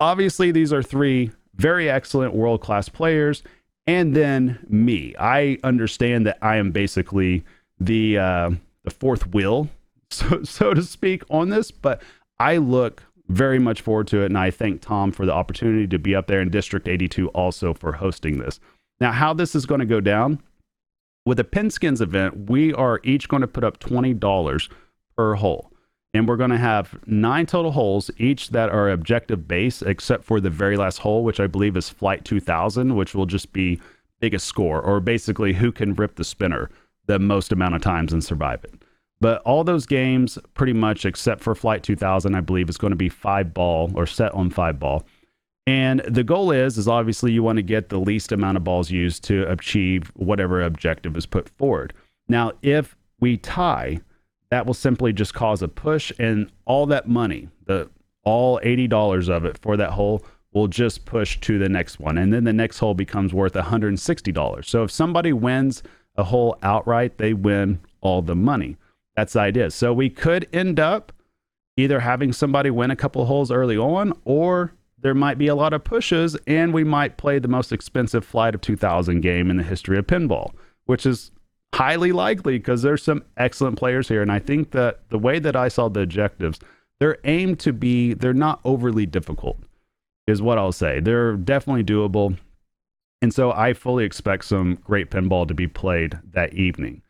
obviously, 0.00 0.50
these 0.50 0.72
are 0.72 0.82
three 0.82 1.30
very 1.54 1.88
excellent 1.88 2.34
world 2.34 2.60
class 2.60 2.88
players. 2.88 3.42
And 3.86 4.14
then 4.14 4.64
me. 4.68 5.14
I 5.18 5.58
understand 5.64 6.26
that 6.26 6.38
I 6.42 6.56
am 6.56 6.70
basically 6.70 7.44
the 7.78 8.18
uh, 8.18 8.50
the 8.84 8.90
fourth 8.90 9.26
wheel, 9.28 9.68
so, 10.10 10.42
so 10.42 10.74
to 10.74 10.82
speak, 10.82 11.22
on 11.30 11.50
this, 11.50 11.70
but 11.70 12.02
I 12.38 12.56
look 12.58 13.02
very 13.28 13.58
much 13.58 13.80
forward 13.80 14.06
to 14.08 14.22
it. 14.22 14.26
And 14.26 14.38
I 14.38 14.50
thank 14.50 14.80
Tom 14.80 15.12
for 15.12 15.24
the 15.24 15.32
opportunity 15.32 15.86
to 15.86 15.98
be 15.98 16.14
up 16.14 16.26
there 16.26 16.40
in 16.40 16.50
District 16.50 16.88
82 16.88 17.28
also 17.28 17.74
for 17.74 17.92
hosting 17.92 18.38
this. 18.38 18.60
Now, 19.00 19.12
how 19.12 19.32
this 19.32 19.54
is 19.54 19.66
going 19.66 19.80
to 19.80 19.86
go 19.86 20.00
down 20.00 20.40
with 21.24 21.38
a 21.38 21.44
Pinskins 21.44 22.00
event, 22.00 22.50
we 22.50 22.72
are 22.72 23.00
each 23.04 23.28
going 23.28 23.42
to 23.42 23.48
put 23.48 23.64
up 23.64 23.78
$20 23.78 24.68
per 25.16 25.34
hole. 25.34 25.70
And 26.12 26.26
we're 26.26 26.36
going 26.36 26.50
to 26.50 26.58
have 26.58 26.98
nine 27.06 27.46
total 27.46 27.70
holes, 27.70 28.10
each 28.18 28.50
that 28.50 28.70
are 28.70 28.90
objective 28.90 29.46
base, 29.46 29.80
except 29.80 30.24
for 30.24 30.40
the 30.40 30.50
very 30.50 30.76
last 30.76 30.98
hole, 30.98 31.22
which 31.22 31.38
I 31.38 31.46
believe 31.46 31.76
is 31.76 31.88
Flight 31.88 32.24
2000, 32.24 32.96
which 32.96 33.14
will 33.14 33.26
just 33.26 33.52
be 33.52 33.80
biggest 34.18 34.46
score, 34.46 34.80
or 34.80 35.00
basically 35.00 35.52
who 35.52 35.70
can 35.70 35.94
rip 35.94 36.16
the 36.16 36.24
spinner 36.24 36.68
the 37.06 37.18
most 37.18 37.52
amount 37.52 37.76
of 37.76 37.82
times 37.82 38.12
and 38.12 38.24
survive 38.24 38.64
it. 38.64 38.74
But 39.20 39.42
all 39.42 39.64
those 39.64 39.86
games, 39.86 40.38
pretty 40.54 40.72
much 40.72 41.04
except 41.04 41.42
for 41.42 41.54
Flight 41.54 41.82
2000, 41.82 42.34
I 42.34 42.40
believe 42.40 42.68
is 42.68 42.78
going 42.78 42.92
to 42.92 42.96
be 42.96 43.08
five 43.08 43.52
ball 43.52 43.92
or 43.94 44.06
set 44.06 44.32
on 44.32 44.50
five 44.50 44.78
ball. 44.80 45.04
And 45.70 46.00
the 46.00 46.24
goal 46.24 46.50
is 46.50 46.78
is 46.78 46.88
obviously 46.88 47.30
you 47.30 47.44
want 47.44 47.58
to 47.58 47.62
get 47.62 47.90
the 47.90 48.00
least 48.00 48.32
amount 48.32 48.56
of 48.56 48.64
balls 48.64 48.90
used 48.90 49.22
to 49.24 49.48
achieve 49.48 50.10
whatever 50.16 50.60
objective 50.60 51.16
is 51.16 51.26
put 51.26 51.48
forward. 51.48 51.94
Now, 52.26 52.50
if 52.60 52.96
we 53.20 53.36
tie, 53.36 54.00
that 54.50 54.66
will 54.66 54.74
simply 54.74 55.12
just 55.12 55.32
cause 55.32 55.62
a 55.62 55.68
push 55.68 56.10
and 56.18 56.50
all 56.64 56.86
that 56.86 57.06
money, 57.08 57.50
the 57.66 57.88
all 58.24 58.58
$80 58.64 59.28
of 59.28 59.44
it 59.44 59.58
for 59.58 59.76
that 59.76 59.92
hole 59.92 60.24
will 60.52 60.66
just 60.66 61.04
push 61.04 61.38
to 61.42 61.56
the 61.60 61.68
next 61.68 62.00
one. 62.00 62.18
And 62.18 62.32
then 62.32 62.42
the 62.42 62.52
next 62.52 62.80
hole 62.80 62.94
becomes 62.94 63.32
worth 63.32 63.52
$160. 63.52 64.64
So 64.64 64.82
if 64.82 64.90
somebody 64.90 65.32
wins 65.32 65.84
a 66.16 66.24
hole 66.24 66.58
outright, 66.64 67.18
they 67.18 67.32
win 67.32 67.78
all 68.00 68.22
the 68.22 68.34
money. 68.34 68.76
That's 69.14 69.34
the 69.34 69.40
idea. 69.40 69.70
So 69.70 69.92
we 69.92 70.10
could 70.10 70.48
end 70.52 70.80
up 70.80 71.12
either 71.76 72.00
having 72.00 72.32
somebody 72.32 72.70
win 72.70 72.90
a 72.90 72.96
couple 72.96 73.24
holes 73.26 73.52
early 73.52 73.76
on 73.76 74.12
or 74.24 74.72
there 75.02 75.14
might 75.14 75.38
be 75.38 75.48
a 75.48 75.54
lot 75.54 75.72
of 75.72 75.84
pushes, 75.84 76.36
and 76.46 76.72
we 76.72 76.84
might 76.84 77.16
play 77.16 77.38
the 77.38 77.48
most 77.48 77.72
expensive 77.72 78.24
Flight 78.24 78.54
of 78.54 78.60
2000 78.60 79.20
game 79.20 79.50
in 79.50 79.56
the 79.56 79.62
history 79.62 79.98
of 79.98 80.06
pinball, 80.06 80.52
which 80.86 81.06
is 81.06 81.30
highly 81.74 82.12
likely 82.12 82.58
because 82.58 82.82
there's 82.82 83.02
some 83.02 83.24
excellent 83.36 83.78
players 83.78 84.08
here. 84.08 84.22
And 84.22 84.32
I 84.32 84.38
think 84.38 84.72
that 84.72 85.08
the 85.08 85.18
way 85.18 85.38
that 85.38 85.56
I 85.56 85.68
saw 85.68 85.88
the 85.88 86.00
objectives, 86.00 86.58
they're 86.98 87.18
aimed 87.24 87.58
to 87.60 87.72
be, 87.72 88.14
they're 88.14 88.34
not 88.34 88.60
overly 88.64 89.06
difficult, 89.06 89.58
is 90.26 90.42
what 90.42 90.58
I'll 90.58 90.72
say. 90.72 91.00
They're 91.00 91.36
definitely 91.36 91.84
doable. 91.84 92.36
And 93.22 93.32
so 93.32 93.52
I 93.52 93.74
fully 93.74 94.04
expect 94.04 94.44
some 94.44 94.76
great 94.76 95.10
pinball 95.10 95.46
to 95.48 95.54
be 95.54 95.66
played 95.66 96.18
that 96.32 96.54
evening. 96.54 97.02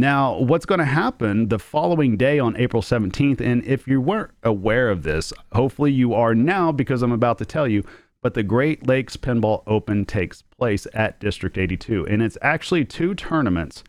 Now, 0.00 0.38
what's 0.38 0.64
going 0.64 0.78
to 0.78 0.86
happen 0.86 1.48
the 1.48 1.58
following 1.58 2.16
day 2.16 2.38
on 2.38 2.56
April 2.56 2.82
17th, 2.82 3.38
and 3.38 3.62
if 3.66 3.86
you 3.86 4.00
weren't 4.00 4.30
aware 4.42 4.88
of 4.88 5.02
this, 5.02 5.30
hopefully 5.52 5.92
you 5.92 6.14
are 6.14 6.34
now 6.34 6.72
because 6.72 7.02
I'm 7.02 7.12
about 7.12 7.36
to 7.36 7.44
tell 7.44 7.68
you, 7.68 7.84
but 8.22 8.32
the 8.32 8.42
Great 8.42 8.86
Lakes 8.86 9.18
Pinball 9.18 9.62
Open 9.66 10.06
takes 10.06 10.40
place 10.40 10.86
at 10.94 11.20
District 11.20 11.58
82, 11.58 12.06
and 12.06 12.22
it's 12.22 12.38
actually 12.40 12.86
two 12.86 13.14
tournaments 13.14 13.84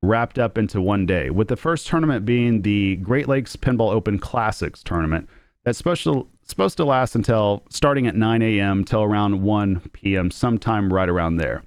wrapped 0.00 0.38
up 0.38 0.58
into 0.58 0.80
one 0.80 1.06
day, 1.06 1.28
with 1.28 1.48
the 1.48 1.56
first 1.56 1.88
tournament 1.88 2.24
being 2.24 2.62
the 2.62 2.94
Great 2.98 3.26
Lakes 3.26 3.56
Pinball 3.56 3.92
Open 3.92 4.20
Classics 4.20 4.84
tournament 4.84 5.28
that's 5.64 5.78
supposed 5.78 6.04
to, 6.04 6.28
supposed 6.44 6.76
to 6.76 6.84
last 6.84 7.16
until 7.16 7.64
starting 7.68 8.06
at 8.06 8.14
9 8.14 8.42
a.m. 8.42 8.84
till 8.84 9.02
around 9.02 9.42
1 9.42 9.80
p.m., 9.92 10.30
sometime 10.30 10.92
right 10.92 11.08
around 11.08 11.38
there. 11.38 11.64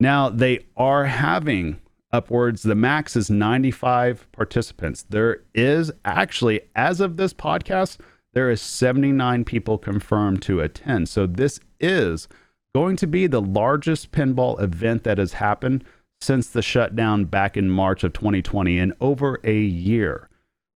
Now, 0.00 0.30
they 0.30 0.66
are 0.76 1.04
having 1.04 1.78
upwards. 2.12 2.62
The 2.62 2.74
max 2.74 3.16
is 3.16 3.30
95 3.30 4.26
participants. 4.32 5.04
There 5.08 5.42
is 5.54 5.92
actually, 6.04 6.60
as 6.74 7.00
of 7.00 7.16
this 7.16 7.32
podcast, 7.32 7.98
there 8.32 8.50
is 8.50 8.60
79 8.60 9.44
people 9.44 9.78
confirmed 9.78 10.42
to 10.42 10.60
attend. 10.60 11.08
So 11.08 11.26
this 11.26 11.60
is 11.80 12.28
going 12.74 12.96
to 12.96 13.06
be 13.06 13.26
the 13.26 13.40
largest 13.40 14.12
pinball 14.12 14.60
event 14.60 15.04
that 15.04 15.18
has 15.18 15.34
happened 15.34 15.84
since 16.20 16.48
the 16.48 16.62
shutdown 16.62 17.24
back 17.24 17.56
in 17.56 17.70
March 17.70 18.04
of 18.04 18.12
2020 18.12 18.78
in 18.78 18.92
over 19.00 19.40
a 19.42 19.58
year 19.58 20.28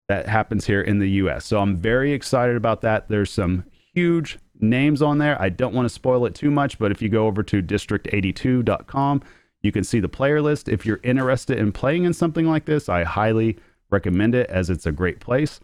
that 0.09 0.27
happens 0.29 0.67
here 0.67 0.81
in 0.81 0.99
the 0.99 1.11
US. 1.11 1.45
So 1.45 1.61
I'm 1.61 1.77
very 1.77 2.13
excited 2.13 2.57
about 2.57 2.81
that. 2.83 3.09
There's 3.09 3.31
some 3.31 3.65
huge 3.95 4.39
names 4.61 5.03
on 5.03 5.19
there. 5.19 5.41
I 5.41 5.49
don't 5.49 5.75
want 5.75 5.87
to 5.87 5.95
spoil 5.95 6.27
it 6.27 6.35
too 6.35 6.51
much, 6.51 6.79
but 6.79 6.91
if 6.91 7.01
you 7.01 7.09
go 7.09 7.27
over 7.27 7.43
to 7.45 7.63
district82.com, 7.63 9.23
you 9.65 9.73
can 9.73 9.83
see 9.83 9.99
the 9.99 10.11
player 10.11 10.43
list. 10.43 10.69
If 10.69 10.85
you're 10.85 11.01
interested 11.03 11.59
in 11.59 11.73
playing 11.73 12.05
in 12.05 12.13
something 12.13 12.47
like 12.47 12.67
this, 12.67 12.87
I 12.89 13.03
highly 13.03 13.57
recommend 13.91 14.35
it 14.35 14.49
as 14.51 14.69
it's 14.69 14.85
a 14.85 14.93
great 14.93 15.21
place. 15.21 15.59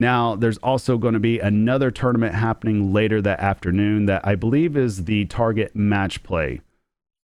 Now, 0.00 0.34
there's 0.34 0.56
also 0.58 0.96
going 0.96 1.12
to 1.12 1.20
be 1.20 1.38
another 1.38 1.90
tournament 1.90 2.34
happening 2.34 2.92
later 2.94 3.20
that 3.20 3.40
afternoon 3.40 4.06
that 4.06 4.26
I 4.26 4.34
believe 4.34 4.78
is 4.78 5.04
the 5.04 5.26
target 5.26 5.76
match 5.76 6.22
play 6.22 6.62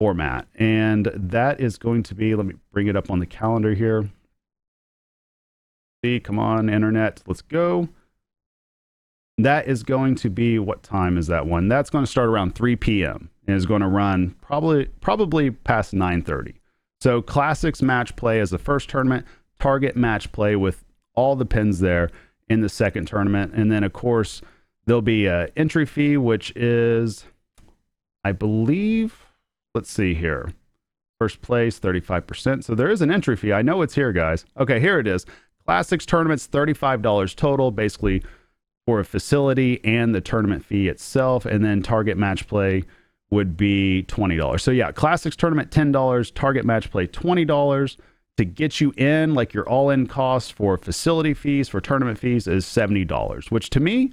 format. 0.01 0.49
And 0.57 1.09
that 1.15 1.61
is 1.61 1.79
going 1.79 2.03
to 2.03 2.17
be, 2.17 2.35
let 2.35 2.47
me 2.47 2.57
bring 2.73 2.89
it 2.89 2.97
up 2.97 3.13
on 3.13 3.21
the 3.21 3.27
calendar 3.27 3.75
here. 3.75 4.11
See, 6.05 6.19
come 6.19 6.39
on, 6.39 6.69
internet, 6.69 7.23
let's 7.29 7.43
go. 7.43 7.89
That 9.39 9.69
is 9.69 9.85
going 9.85 10.17
to 10.17 10.31
be, 10.31 10.59
what 10.59 10.83
time 10.83 11.17
is 11.17 11.29
that 11.29 11.47
one? 11.47 11.69
That's 11.69 11.91
going 11.91 12.05
to 12.05 12.11
start 12.11 12.29
around 12.29 12.57
3 12.57 12.75
p.m 12.75 13.31
and 13.49 13.57
is 13.57 13.67
going 13.67 13.81
to 13.81 13.89
run 13.89 14.37
probably 14.41 14.85
probably 15.01 15.51
past 15.51 15.93
9:30. 15.95 16.55
So 17.01 17.23
classics 17.23 17.83
match 17.83 18.15
play 18.15 18.39
as 18.39 18.51
the 18.51 18.59
first 18.59 18.89
tournament, 18.89 19.27
target 19.59 19.97
match 19.97 20.31
play 20.31 20.55
with 20.55 20.85
all 21.15 21.35
the 21.35 21.47
pins 21.47 21.81
there 21.81 22.11
in 22.49 22.61
the 22.61 22.69
second 22.69 23.07
tournament, 23.07 23.55
and 23.55 23.73
then 23.73 23.83
of 23.83 23.93
course 23.93 24.43
there'll 24.85 25.03
be 25.03 25.27
a 25.27 25.49
entry 25.57 25.87
fee 25.87 26.17
which 26.17 26.51
is, 26.55 27.25
I 28.25 28.33
believe, 28.33 29.27
let's 29.75 29.91
see 29.91 30.15
here, 30.15 30.53
first 31.19 31.43
place 31.43 31.79
35%. 31.81 32.65
So 32.65 32.75
there 32.75 32.91
is 32.91 33.03
an 33.03 33.11
entry 33.11 33.37
fee. 33.37 33.53
I 33.53 33.63
know 33.63 33.83
it's 33.83 33.95
here, 33.95 34.13
guys. 34.13 34.45
Okay, 34.59 34.81
here 34.81 34.99
it 34.99 35.07
is. 35.07 35.27
Classics 35.67 36.07
tournaments 36.07 36.49
$35 36.49 37.35
total, 37.37 37.71
basically 37.71 38.23
for 38.87 39.01
a 39.01 39.05
facility 39.05 39.85
and 39.85 40.15
the 40.15 40.21
tournament 40.21 40.65
fee 40.65 40.89
itself, 40.89 41.45
and 41.45 41.63
then 41.65 41.83
target 41.83 42.17
match 42.17 42.47
play 42.47 42.85
would 43.31 43.57
be 43.57 44.05
$20. 44.09 44.61
So 44.61 44.71
yeah, 44.71 44.93
classics 44.93 45.37
tournament 45.37 45.71
$10, 45.71 46.35
target 46.35 46.65
match 46.65 46.91
play 46.91 47.07
$20 47.07 47.97
to 48.39 48.45
get 48.45 48.81
you 48.81 48.93
in 48.97 49.35
like 49.35 49.53
your 49.53 49.69
all-in 49.69 50.07
cost 50.07 50.53
for 50.53 50.77
facility 50.77 51.35
fees 51.35 51.69
for 51.69 51.81
tournament 51.81 52.19
fees 52.19 52.47
is 52.47 52.65
$70, 52.65 53.51
which 53.51 53.71
to 53.71 53.81
me 53.81 54.13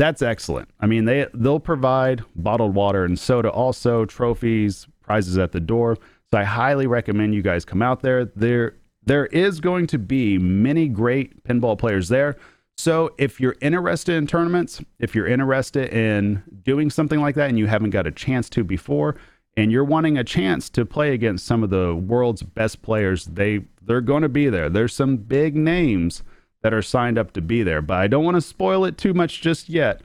that's 0.00 0.22
excellent. 0.22 0.70
I 0.80 0.86
mean, 0.86 1.04
they 1.04 1.26
they'll 1.34 1.60
provide 1.60 2.24
bottled 2.34 2.74
water 2.74 3.04
and 3.04 3.18
soda 3.18 3.50
also, 3.50 4.06
trophies, 4.06 4.88
prizes 5.02 5.36
at 5.36 5.52
the 5.52 5.60
door. 5.60 5.98
So 6.30 6.38
I 6.38 6.44
highly 6.44 6.86
recommend 6.86 7.34
you 7.34 7.42
guys 7.42 7.66
come 7.66 7.82
out 7.82 8.00
there. 8.00 8.24
There 8.24 8.76
there 9.04 9.26
is 9.26 9.60
going 9.60 9.86
to 9.88 9.98
be 9.98 10.38
many 10.38 10.88
great 10.88 11.44
pinball 11.44 11.78
players 11.78 12.08
there. 12.08 12.36
So 12.80 13.10
if 13.18 13.38
you're 13.38 13.56
interested 13.60 14.14
in 14.14 14.26
tournaments, 14.26 14.82
if 14.98 15.14
you're 15.14 15.26
interested 15.26 15.92
in 15.92 16.42
doing 16.62 16.88
something 16.88 17.20
like 17.20 17.34
that 17.34 17.50
and 17.50 17.58
you 17.58 17.66
haven't 17.66 17.90
got 17.90 18.06
a 18.06 18.10
chance 18.10 18.48
to 18.50 18.64
before, 18.64 19.16
and 19.54 19.70
you're 19.70 19.84
wanting 19.84 20.16
a 20.16 20.24
chance 20.24 20.70
to 20.70 20.86
play 20.86 21.12
against 21.12 21.44
some 21.44 21.62
of 21.62 21.68
the 21.68 21.94
world's 21.94 22.42
best 22.42 22.80
players, 22.80 23.26
they 23.26 23.66
they're 23.82 24.00
going 24.00 24.22
to 24.22 24.30
be 24.30 24.48
there. 24.48 24.70
There's 24.70 24.94
some 24.94 25.18
big 25.18 25.56
names 25.56 26.22
that 26.62 26.72
are 26.72 26.80
signed 26.80 27.18
up 27.18 27.34
to 27.34 27.42
be 27.42 27.62
there, 27.62 27.82
but 27.82 27.98
I 27.98 28.06
don't 28.06 28.24
want 28.24 28.36
to 28.36 28.40
spoil 28.40 28.86
it 28.86 28.96
too 28.96 29.12
much 29.12 29.42
just 29.42 29.68
yet. 29.68 30.00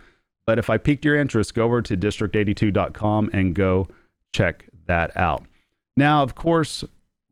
But 0.45 0.59
if 0.59 0.69
I 0.69 0.77
piqued 0.77 1.05
your 1.05 1.15
interest, 1.15 1.53
go 1.53 1.63
over 1.63 1.81
to 1.81 1.95
district82.com 1.95 3.29
and 3.31 3.55
go 3.55 3.87
check 4.33 4.65
that 4.87 5.15
out. 5.15 5.45
Now, 5.95 6.23
of 6.23 6.35
course, 6.35 6.83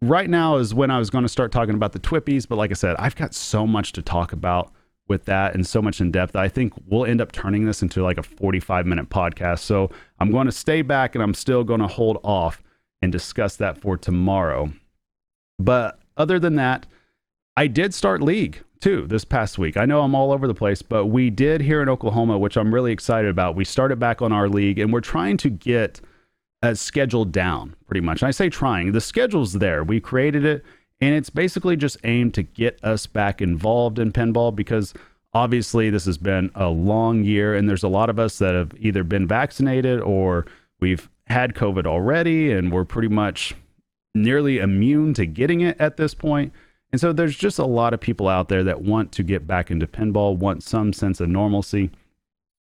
right 0.02 0.30
now 0.30 0.56
is 0.56 0.74
when 0.74 0.90
I 0.90 1.00
was 1.00 1.10
going 1.10 1.26
to 1.26 1.30
start 1.30 1.52
talking 1.52 1.76
about 1.76 1.92
the 1.92 2.00
Twippies, 2.00 2.48
but 2.48 2.56
like 2.56 2.72
I 2.72 2.76
said, 2.76 2.96
I've 2.98 3.18
got 3.18 3.34
so 3.34 3.68
much 3.68 3.92
to 3.92 4.02
talk 4.02 4.32
about 4.32 4.72
with 5.08 5.26
that 5.26 5.54
and 5.54 5.66
so 5.68 5.82
much 5.82 6.00
in 6.00 6.12
depth. 6.12 6.36
I 6.36 6.48
think 6.48 6.74
we'll 6.88 7.06
end 7.06 7.22
up 7.22 7.32
turning 7.32 7.66
this 7.66 7.82
into 7.82 8.04
like 8.04 8.18
a 8.18 8.24
45 8.24 8.86
minute 8.86 9.10
podcast. 9.10 9.60
So 9.60 9.90
I'm 10.20 10.32
going 10.32 10.46
to 10.46 10.52
stay 10.52 10.82
back 10.82 11.16
and 11.16 11.24
I'm 11.24 11.34
still 11.34 11.64
going 11.64 11.82
to 11.82 11.88
hold 11.88 12.20
off 12.24 12.64
and 13.02 13.12
discuss 13.12 13.58
that 13.58 13.78
for 13.78 13.98
tomorrow. 13.98 14.72
But 15.60 16.00
other 16.18 16.40
than 16.40 16.56
that, 16.56 16.86
I 17.56 17.68
did 17.68 17.94
start 17.94 18.22
league 18.22 18.64
too 18.80 19.06
this 19.08 19.26
past 19.26 19.58
week. 19.58 19.78
I 19.78 19.86
know 19.86 20.02
I'm 20.02 20.16
all 20.16 20.32
over 20.32 20.48
the 20.48 20.54
place, 20.54 20.82
but 20.82 21.08
we 21.08 21.30
did 21.30 21.62
here 21.62 21.82
in 21.82 21.90
Oklahoma, 21.90 22.38
which 22.38 22.58
I'm 22.58 22.74
really 22.74 22.92
excited 22.92 23.30
about. 23.30 23.56
We 23.56 23.66
started 23.66 24.00
back 24.00 24.22
on 24.22 24.32
our 24.32 24.50
league 24.50 24.80
and 24.80 24.92
we're 24.92 25.02
trying 25.02 25.38
to 25.38 25.50
get 25.50 26.02
a 26.62 26.76
schedule 26.76 27.26
down 27.26 27.76
pretty 27.88 28.02
much. 28.02 28.22
And 28.22 28.30
I 28.30 28.32
say 28.32 28.50
trying, 28.50 28.94
the 28.94 29.02
schedule's 29.02 29.54
there. 29.54 29.84
We 29.84 30.00
created 30.00 30.46
it 30.46 30.64
and 31.04 31.16
it's 31.16 31.30
basically 31.30 31.76
just 31.76 31.98
aimed 32.06 32.34
to 32.36 32.44
get 32.44 32.82
us 32.82 33.08
back 33.08 33.42
involved 33.42 34.00
in 34.00 34.14
pinball 34.14 34.56
because 34.56 34.94
obviously 35.34 35.90
this 35.90 36.06
has 36.06 36.18
been 36.18 36.50
a 36.56 36.70
long 36.70 37.26
year 37.26 37.54
and 37.54 37.68
there's 37.68 37.84
a 37.84 37.90
lot 37.90 38.10
of 38.10 38.20
us 38.20 38.38
that 38.38 38.56
have 38.56 38.72
either 38.80 39.04
been 39.04 39.28
vaccinated 39.28 40.00
or 40.00 40.46
we've 40.80 41.10
had 41.28 41.56
COVID 41.56 41.86
already 41.86 42.54
and 42.54 42.72
we're 42.72 42.86
pretty 42.86 43.10
much 43.10 43.54
nearly 44.16 44.60
immune 44.60 45.14
to 45.16 45.26
getting 45.26 45.60
it 45.60 45.76
at 45.78 45.98
this 45.98 46.14
point. 46.14 46.54
And 46.94 47.02
so 47.02 47.12
there's 47.12 47.36
just 47.36 47.60
a 47.60 47.66
lot 47.66 47.94
of 47.94 48.00
people 48.00 48.30
out 48.30 48.48
there 48.48 48.64
that 48.64 48.82
want 48.82 49.12
to 49.14 49.24
get 49.24 49.46
back 49.46 49.72
into 49.72 49.88
pinball, 49.88 50.38
want 50.38 50.64
some 50.64 50.94
sense 50.94 51.20
of 51.20 51.28
normalcy. 51.28 51.90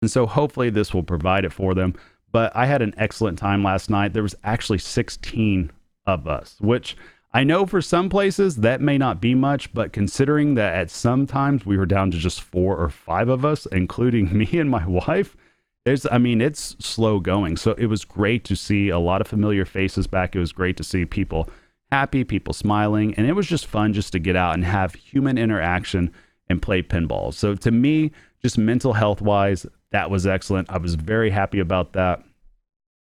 And 0.02 0.11
so 0.11 0.26
hopefully 0.26 0.71
this 0.71 0.92
will 0.92 1.04
provide 1.04 1.45
it 1.45 1.52
for 1.52 1.75
them. 1.75 1.95
But 2.33 2.50
I 2.56 2.66
had 2.66 2.83
an 2.83 2.95
excellent 2.97 3.38
time 3.38 3.62
last 3.62 3.88
night. 3.88 4.14
There 4.14 4.23
was 4.25 4.35
actually 4.42 4.78
16 4.78 5.71
of 6.06 6.26
us, 6.26 6.56
which 6.61 6.97
I 7.37 7.45
know 7.45 7.66
for 7.66 7.83
some 7.83 8.09
places 8.09 8.57
that 8.57 8.81
may 8.81 8.97
not 8.97 9.21
be 9.21 9.35
much, 9.35 9.75
but 9.75 9.93
considering 9.93 10.55
that 10.55 10.75
at 10.75 10.90
some 10.90 11.26
times 11.26 11.66
we 11.66 11.76
were 11.76 11.85
down 11.85 12.11
to 12.12 12.16
just 12.16 12.40
four 12.40 12.78
or 12.78 12.88
five 12.88 13.28
of 13.28 13.45
us, 13.45 13.66
including 13.66 14.35
me 14.38 14.49
and 14.55 14.71
my 14.71 14.87
wife, 14.87 15.37
there's, 15.85 16.07
I 16.11 16.16
mean, 16.16 16.40
it's 16.40 16.75
slow 16.78 17.21
going. 17.21 17.59
So 17.59 17.73
it 17.73 17.88
was 17.88 18.07
great 18.07 18.47
to 18.47 18.57
see 18.57 18.88
a 18.88 18.99
lot 18.99 19.21
of 19.21 19.26
familiar 19.26 19.66
faces 19.66 20.07
back. 20.07 20.35
It 20.35 20.38
was 20.38 20.50
great 20.50 20.78
to 20.78 20.83
see 20.83 21.05
people 21.05 21.50
happy, 21.93 22.25
people 22.25 22.55
smiling, 22.55 23.12
and 23.16 23.26
it 23.26 23.35
was 23.35 23.47
just 23.47 23.66
fun 23.66 23.93
just 23.93 24.12
to 24.12 24.19
get 24.19 24.35
out 24.35 24.55
and 24.55 24.64
have 24.64 24.95
human 24.95 25.37
interaction 25.37 26.14
and 26.49 26.62
play 26.62 26.83
pinball. 26.83 27.35
So 27.35 27.55
to 27.55 27.71
me, 27.71 28.12
just 28.40 28.57
mental 28.57 28.95
health 28.95 29.21
wise, 29.21 29.66
that 29.90 30.11
was 30.11 30.26
excellent. 30.26 30.71
I 30.71 30.78
was 30.78 30.95
very 30.95 31.28
happy 31.28 31.59
about 31.59 31.93
that. 31.93 32.23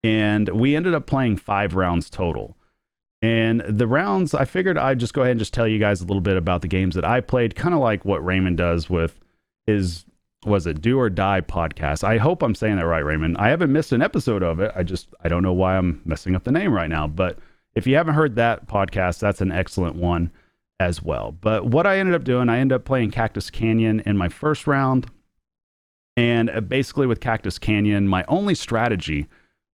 And 0.05 0.49
we 0.51 0.77
ended 0.77 0.95
up 0.95 1.09
playing 1.09 1.39
five 1.39 1.75
rounds 1.75 2.09
total. 2.09 2.57
And 3.23 3.61
the 3.61 3.87
rounds, 3.87 4.35
I 4.35 4.45
figured 4.45 4.77
I'd 4.77 4.99
just 4.99 5.15
go 5.15 5.23
ahead 5.23 5.31
and 5.33 5.41
just 5.41 5.55
tell 5.55 5.69
you 5.69 5.79
guys 5.79 6.01
a 6.01 6.05
little 6.05 6.21
bit 6.21 6.37
about 6.37 6.61
the 6.61 6.69
games 6.69 6.97
that 6.97 7.05
I 7.05 7.21
played, 7.21 7.55
kind 7.55 7.73
of 7.73 7.81
like 7.81 8.05
what 8.05 8.25
Raymond 8.25 8.59
does 8.59 8.91
with 8.91 9.21
his 9.65 10.05
was 10.45 10.67
it 10.67 10.81
Do 10.81 10.99
or 10.99 11.09
Die 11.09 11.41
podcast. 11.43 12.03
I 12.03 12.19
hope 12.19 12.43
I'm 12.43 12.57
saying 12.57 12.77
that 12.77 12.87
right, 12.87 13.05
Raymond. 13.05 13.39
I 13.39 13.49
haven't 13.49 13.73
missed 13.73 13.93
an 13.93 14.03
episode 14.03 14.43
of 14.43 14.59
it. 14.59 14.73
I 14.75 14.83
just 14.83 15.15
I 15.23 15.29
don't 15.29 15.45
know 15.45 15.53
why 15.53 15.77
I'm 15.77 16.03
messing 16.05 16.35
up 16.35 16.43
the 16.43 16.51
name 16.51 16.73
right 16.73 16.91
now. 16.91 17.07
But 17.07 17.39
if 17.77 17.87
you 17.87 17.95
haven't 17.95 18.15
heard 18.15 18.35
that 18.37 18.67
podcast, 18.67 19.21
that's 19.21 19.41
an 19.41 19.53
excellent 19.53 19.95
one 19.95 20.33
as 20.81 21.01
well. 21.01 21.31
But 21.31 21.67
what 21.67 21.87
I 21.87 21.99
ended 21.99 22.17
up 22.17 22.25
doing, 22.25 22.49
I 22.49 22.59
ended 22.59 22.75
up 22.75 22.85
playing 22.85 23.13
Cactus 23.13 23.51
Canyon 23.51 24.01
in 24.05 24.17
my 24.19 24.29
first 24.29 24.67
round. 24.67 25.07
And 26.17 26.51
uh, 26.51 26.61
basically 26.61 27.07
with 27.07 27.21
Cactus 27.21 27.59
Canyon, 27.59 28.09
my 28.09 28.25
only 28.27 28.57
strategy 28.57 29.29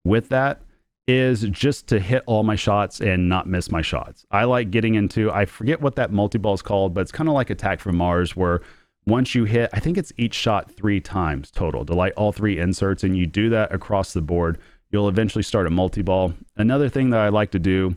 with 0.05 0.28
that 0.28 0.61
is 1.08 1.40
just 1.44 1.88
to 1.88 1.98
hit 1.98 2.22
all 2.26 2.42
my 2.42 2.54
shots 2.54 3.00
and 3.00 3.28
not 3.28 3.48
miss 3.48 3.70
my 3.70 3.80
shots. 3.80 4.26
I 4.30 4.44
like 4.44 4.70
getting 4.70 4.94
into, 4.94 5.32
I 5.32 5.46
forget 5.46 5.80
what 5.80 5.96
that 5.96 6.12
multi 6.12 6.36
ball 6.36 6.54
is 6.54 6.62
called, 6.62 6.92
but 6.92 7.00
it's 7.00 7.12
kind 7.12 7.28
of 7.28 7.34
like 7.34 7.48
Attack 7.48 7.80
from 7.80 7.96
Mars, 7.96 8.36
where 8.36 8.60
once 9.06 9.34
you 9.34 9.44
hit, 9.44 9.70
I 9.72 9.80
think 9.80 9.96
it's 9.96 10.12
each 10.18 10.34
shot 10.34 10.70
three 10.70 11.00
times 11.00 11.50
total 11.50 11.86
to 11.86 11.94
light 11.94 12.12
all 12.18 12.30
three 12.30 12.58
inserts, 12.58 13.02
and 13.02 13.16
you 13.16 13.26
do 13.26 13.48
that 13.48 13.72
across 13.72 14.12
the 14.12 14.20
board, 14.20 14.58
you'll 14.90 15.08
eventually 15.08 15.42
start 15.42 15.66
a 15.66 15.70
multi 15.70 16.02
ball. 16.02 16.34
Another 16.56 16.90
thing 16.90 17.08
that 17.10 17.20
I 17.20 17.30
like 17.30 17.52
to 17.52 17.58
do 17.58 17.96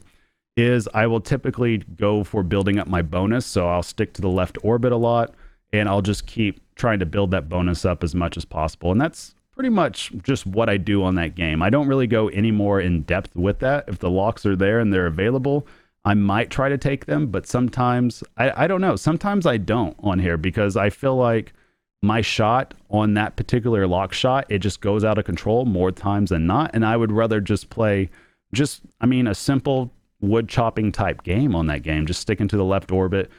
is 0.55 0.87
I 0.93 1.07
will 1.07 1.21
typically 1.21 1.79
go 1.79 2.23
for 2.23 2.43
building 2.43 2.79
up 2.79 2.87
my 2.87 3.01
bonus. 3.01 3.45
So 3.45 3.67
I'll 3.67 3.83
stick 3.83 4.13
to 4.13 4.21
the 4.21 4.29
left 4.29 4.57
orbit 4.63 4.91
a 4.91 4.97
lot 4.97 5.33
and 5.73 5.87
I'll 5.87 6.01
just 6.01 6.27
keep 6.27 6.61
trying 6.75 6.99
to 6.99 7.05
build 7.05 7.31
that 7.31 7.47
bonus 7.47 7.85
up 7.85 8.03
as 8.03 8.13
much 8.13 8.37
as 8.37 8.45
possible. 8.45 8.91
And 8.91 8.99
that's 8.99 9.33
pretty 9.61 9.75
much 9.75 10.11
just 10.23 10.47
what 10.47 10.69
I 10.69 10.77
do 10.77 11.03
on 11.03 11.13
that 11.13 11.35
game. 11.35 11.61
I 11.61 11.69
don't 11.69 11.87
really 11.87 12.07
go 12.07 12.29
any 12.29 12.49
more 12.49 12.81
in 12.81 13.03
depth 13.03 13.35
with 13.35 13.59
that. 13.59 13.83
If 13.87 13.99
the 13.99 14.09
locks 14.09 14.43
are 14.43 14.55
there 14.55 14.79
and 14.79 14.91
they're 14.91 15.05
available, 15.05 15.67
I 16.03 16.15
might 16.15 16.49
try 16.49 16.67
to 16.67 16.79
take 16.79 17.05
them, 17.05 17.27
but 17.27 17.45
sometimes 17.45 18.23
I, 18.37 18.63
I 18.63 18.65
don't 18.65 18.81
know. 18.81 18.95
Sometimes 18.95 19.45
I 19.45 19.57
don't 19.57 19.95
on 19.99 20.17
here 20.17 20.35
because 20.35 20.75
I 20.75 20.89
feel 20.89 21.15
like 21.15 21.53
my 22.01 22.21
shot 22.21 22.73
on 22.89 23.13
that 23.13 23.35
particular 23.35 23.85
lock 23.85 24.13
shot, 24.13 24.47
it 24.49 24.59
just 24.63 24.81
goes 24.81 25.03
out 25.03 25.19
of 25.19 25.25
control 25.25 25.65
more 25.65 25.91
times 25.91 26.31
than 26.31 26.47
not. 26.47 26.71
And 26.73 26.83
I 26.83 26.97
would 26.97 27.11
rather 27.11 27.39
just 27.39 27.69
play 27.69 28.09
just, 28.55 28.81
I 28.99 29.05
mean, 29.05 29.27
a 29.27 29.35
simple 29.35 29.91
wood 30.21 30.49
chopping 30.49 30.91
type 30.91 31.21
game 31.21 31.55
on 31.55 31.67
that 31.67 31.83
game, 31.83 32.07
just 32.07 32.21
sticking 32.21 32.47
to 32.47 32.57
the 32.57 32.65
left 32.65 32.91
orbit 32.91 33.29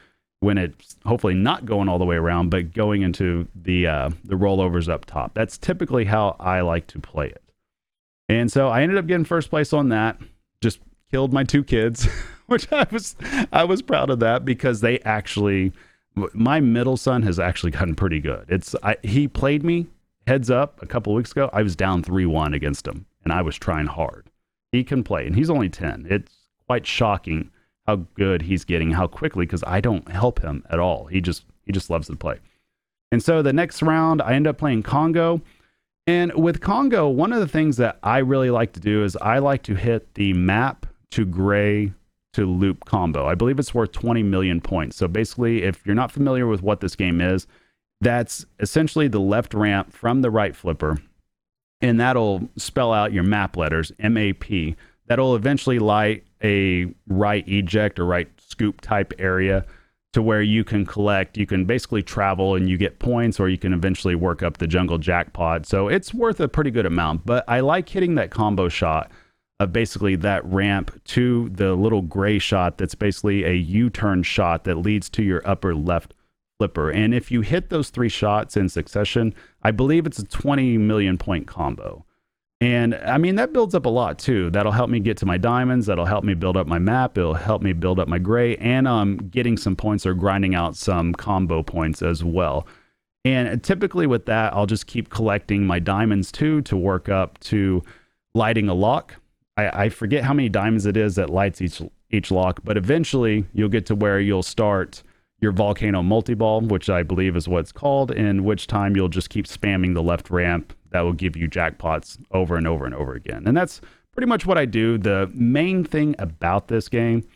when 0.43 0.57
it's 0.57 0.97
hopefully 1.05 1.33
not 1.33 1.65
going 1.65 1.87
all 1.87 1.97
the 1.97 2.05
way 2.05 2.17
around, 2.17 2.49
but 2.49 2.73
going 2.73 3.01
into 3.01 3.47
the 3.55 3.87
uh, 3.87 4.09
the 4.25 4.35
rollovers 4.35 4.89
up 4.89 5.05
top. 5.05 5.33
That's 5.33 5.57
typically 5.57 6.05
how 6.05 6.35
I 6.39 6.61
like 6.61 6.85
to 6.87 6.99
play 6.99 7.27
it. 7.27 7.41
And 8.29 8.51
so 8.51 8.67
I 8.67 8.81
ended 8.81 8.97
up 8.97 9.07
getting 9.07 9.25
first 9.25 9.49
place 9.49 9.73
on 9.73 9.89
that. 9.89 10.17
Just 10.61 10.79
killed 11.11 11.33
my 11.33 11.43
two 11.43 11.63
kids, 11.63 12.07
which 12.47 12.71
I 12.71 12.85
was 12.91 13.15
I 13.51 13.63
was 13.63 13.81
proud 13.81 14.09
of 14.09 14.19
that 14.19 14.43
because 14.43 14.81
they 14.81 14.99
actually 14.99 15.71
my 16.33 16.59
middle 16.59 16.97
son 16.97 17.23
has 17.23 17.39
actually 17.39 17.71
gotten 17.71 17.95
pretty 17.95 18.19
good. 18.19 18.45
It's 18.49 18.75
I, 18.83 18.97
he 19.01 19.27
played 19.27 19.63
me 19.63 19.87
heads 20.27 20.51
up 20.51 20.81
a 20.81 20.85
couple 20.85 21.13
weeks 21.13 21.31
ago. 21.31 21.49
I 21.53 21.63
was 21.63 21.75
down 21.75 22.03
three 22.03 22.25
one 22.25 22.53
against 22.53 22.85
him, 22.85 23.05
and 23.23 23.31
I 23.31 23.41
was 23.41 23.55
trying 23.57 23.87
hard. 23.87 24.29
He 24.73 24.83
can 24.83 25.03
play, 25.03 25.25
and 25.25 25.35
he's 25.35 25.49
only 25.49 25.69
ten. 25.69 26.05
It's 26.09 26.33
quite 26.67 26.85
shocking 26.85 27.49
how 27.87 27.97
good 28.15 28.43
he's 28.43 28.63
getting, 28.63 28.91
how 28.91 29.07
quickly, 29.07 29.45
because 29.45 29.63
I 29.65 29.81
don't 29.81 30.09
help 30.09 30.41
him 30.41 30.63
at 30.69 30.79
all. 30.79 31.05
He 31.05 31.21
just 31.21 31.45
he 31.65 31.71
just 31.71 31.89
loves 31.89 32.07
to 32.07 32.15
play. 32.15 32.39
And 33.11 33.21
so 33.21 33.41
the 33.41 33.53
next 33.53 33.81
round, 33.81 34.21
I 34.21 34.33
end 34.33 34.47
up 34.47 34.57
playing 34.57 34.83
Congo. 34.83 35.41
And 36.07 36.33
with 36.33 36.61
Congo, 36.61 37.07
one 37.07 37.31
of 37.31 37.39
the 37.39 37.47
things 37.47 37.77
that 37.77 37.99
I 38.03 38.17
really 38.17 38.49
like 38.49 38.73
to 38.73 38.79
do 38.79 39.03
is 39.03 39.15
I 39.17 39.39
like 39.39 39.63
to 39.63 39.75
hit 39.75 40.15
the 40.15 40.33
map 40.33 40.85
to 41.11 41.25
gray 41.25 41.93
to 42.33 42.45
loop 42.45 42.85
combo. 42.85 43.27
I 43.27 43.35
believe 43.35 43.59
it's 43.59 43.73
worth 43.73 43.91
20 43.91 44.23
million 44.23 44.59
points. 44.59 44.97
So 44.97 45.07
basically, 45.07 45.63
if 45.63 45.85
you're 45.85 45.95
not 45.95 46.11
familiar 46.11 46.47
with 46.47 46.61
what 46.61 46.81
this 46.81 46.95
game 46.95 47.21
is, 47.21 47.47
that's 48.01 48.45
essentially 48.59 49.07
the 49.07 49.19
left 49.19 49.53
ramp 49.53 49.93
from 49.93 50.21
the 50.21 50.31
right 50.31 50.55
flipper. 50.55 50.97
And 51.81 51.99
that'll 51.99 52.49
spell 52.57 52.93
out 52.93 53.13
your 53.13 53.23
map 53.23 53.55
letters, 53.55 53.91
MAP. 53.99 54.75
That'll 55.07 55.35
eventually 55.35 55.79
light 55.79 56.25
a 56.43 56.87
right 57.07 57.47
eject 57.47 57.99
or 57.99 58.05
right 58.05 58.29
scoop 58.37 58.81
type 58.81 59.13
area 59.19 59.65
to 60.13 60.21
where 60.21 60.41
you 60.41 60.63
can 60.63 60.85
collect, 60.85 61.37
you 61.37 61.45
can 61.45 61.65
basically 61.65 62.03
travel 62.03 62.55
and 62.55 62.69
you 62.69 62.77
get 62.77 62.99
points, 62.99 63.39
or 63.39 63.49
you 63.49 63.57
can 63.57 63.73
eventually 63.73 64.15
work 64.15 64.43
up 64.43 64.57
the 64.57 64.67
jungle 64.67 64.99
jackpot. 64.99 65.65
So 65.65 65.87
it's 65.87 66.13
worth 66.13 66.39
a 66.39 66.47
pretty 66.47 66.71
good 66.71 66.85
amount. 66.85 67.25
But 67.25 67.43
I 67.47 67.59
like 67.61 67.89
hitting 67.89 68.15
that 68.15 68.29
combo 68.29 68.69
shot 68.69 69.11
of 69.59 69.73
basically 69.73 70.15
that 70.17 70.45
ramp 70.45 71.01
to 71.05 71.49
the 71.49 71.73
little 71.73 72.01
gray 72.01 72.37
shot 72.37 72.77
that's 72.77 72.95
basically 72.95 73.43
a 73.43 73.53
U 73.53 73.89
turn 73.89 74.23
shot 74.23 74.65
that 74.65 74.75
leads 74.75 75.09
to 75.11 75.23
your 75.23 75.41
upper 75.47 75.73
left 75.73 76.13
flipper. 76.59 76.91
And 76.91 77.13
if 77.13 77.31
you 77.31 77.41
hit 77.41 77.69
those 77.69 77.89
three 77.89 78.09
shots 78.09 78.55
in 78.55 78.69
succession, 78.69 79.33
I 79.63 79.71
believe 79.71 80.05
it's 80.05 80.19
a 80.19 80.25
20 80.25 80.77
million 80.77 81.17
point 81.17 81.47
combo. 81.47 82.05
And 82.63 82.95
I 82.95 83.17
mean, 83.17 83.35
that 83.35 83.51
builds 83.51 83.75
up 83.75 83.85
a 83.85 83.89
lot 83.89 84.17
too. 84.17 84.49
That'll 84.49 84.71
help 84.71 84.89
me 84.89 85.01
get 85.01 85.17
to 85.17 85.25
my 85.25 85.37
diamonds. 85.37 85.85
That'll 85.85 86.05
help 86.05 86.23
me 86.23 86.33
build 86.33 86.55
up 86.55 86.65
my 86.65 86.79
map. 86.79 87.17
It'll 87.17 87.33
help 87.33 87.61
me 87.61 87.73
build 87.73 87.99
up 87.99 88.07
my 88.07 88.19
gray 88.19 88.55
and 88.55 88.87
I'm 88.87 89.01
um, 89.01 89.17
getting 89.17 89.57
some 89.57 89.75
points 89.75 90.05
or 90.05 90.13
grinding 90.13 90.55
out 90.55 90.77
some 90.77 91.13
combo 91.13 91.61
points 91.61 92.01
as 92.01 92.23
well. 92.23 92.65
And 93.25 93.61
typically 93.61 94.07
with 94.07 94.27
that, 94.27 94.53
I'll 94.53 94.65
just 94.65 94.87
keep 94.87 95.09
collecting 95.09 95.67
my 95.67 95.79
diamonds 95.79 96.31
too 96.31 96.61
to 96.61 96.77
work 96.77 97.09
up 97.09 97.37
to 97.41 97.83
lighting 98.33 98.69
a 98.69 98.73
lock. 98.73 99.15
I, 99.57 99.83
I 99.83 99.89
forget 99.89 100.23
how 100.23 100.33
many 100.33 100.47
diamonds 100.47 100.85
it 100.85 100.95
is 100.95 101.15
that 101.15 101.29
lights 101.29 101.61
each 101.61 101.81
each 102.11 102.31
lock, 102.31 102.61
but 102.63 102.77
eventually 102.77 103.43
you'll 103.53 103.67
get 103.67 103.85
to 103.87 103.95
where 103.95 104.21
you'll 104.21 104.41
start 104.41 105.03
your 105.41 105.51
volcano 105.51 106.01
multi-ball, 106.01 106.61
which 106.61 106.89
I 106.89 107.03
believe 107.03 107.35
is 107.35 107.45
what 107.45 107.59
it's 107.59 107.73
called, 107.73 108.09
in 108.09 108.45
which 108.45 108.67
time 108.67 108.95
you'll 108.95 109.09
just 109.09 109.29
keep 109.29 109.47
spamming 109.47 109.95
the 109.95 110.03
left 110.03 110.29
ramp. 110.29 110.73
That 110.93 111.01
will 111.01 111.13
give 111.13 111.35
you 111.35 111.49
jackpots 111.49 112.17
over 112.31 112.55
and 112.55 112.65
over 112.65 112.85
and 112.85 112.95
over 112.95 113.13
again. 113.13 113.43
And 113.45 113.57
that's 113.57 113.81
pretty 114.13 114.27
much 114.27 114.45
what 114.45 114.57
I 114.57 114.65
do. 114.65 114.97
The 114.97 115.29
main 115.33 115.83
thing 115.83 116.15
about 116.19 116.67
this 116.69 116.87
game 116.87 117.27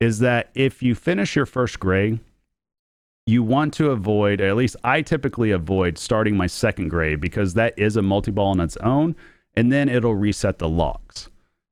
is 0.00 0.18
that 0.18 0.50
if 0.54 0.82
you 0.82 0.94
finish 0.94 1.36
your 1.36 1.46
first 1.46 1.78
grade, 1.78 2.18
you 3.26 3.42
want 3.42 3.72
to 3.74 3.90
avoid, 3.90 4.40
at 4.40 4.56
least 4.56 4.74
I 4.82 5.02
typically 5.02 5.52
avoid 5.52 5.96
starting 5.96 6.36
my 6.36 6.48
second 6.48 6.88
grade 6.88 7.20
because 7.20 7.54
that 7.54 7.78
is 7.78 7.96
a 7.96 8.02
multi-ball 8.02 8.48
on 8.48 8.60
its 8.60 8.76
own, 8.78 9.14
and 9.54 9.70
then 9.70 9.88
it'll 9.88 10.16
reset 10.16 10.58
the 10.58 10.68
locks. 10.68 11.28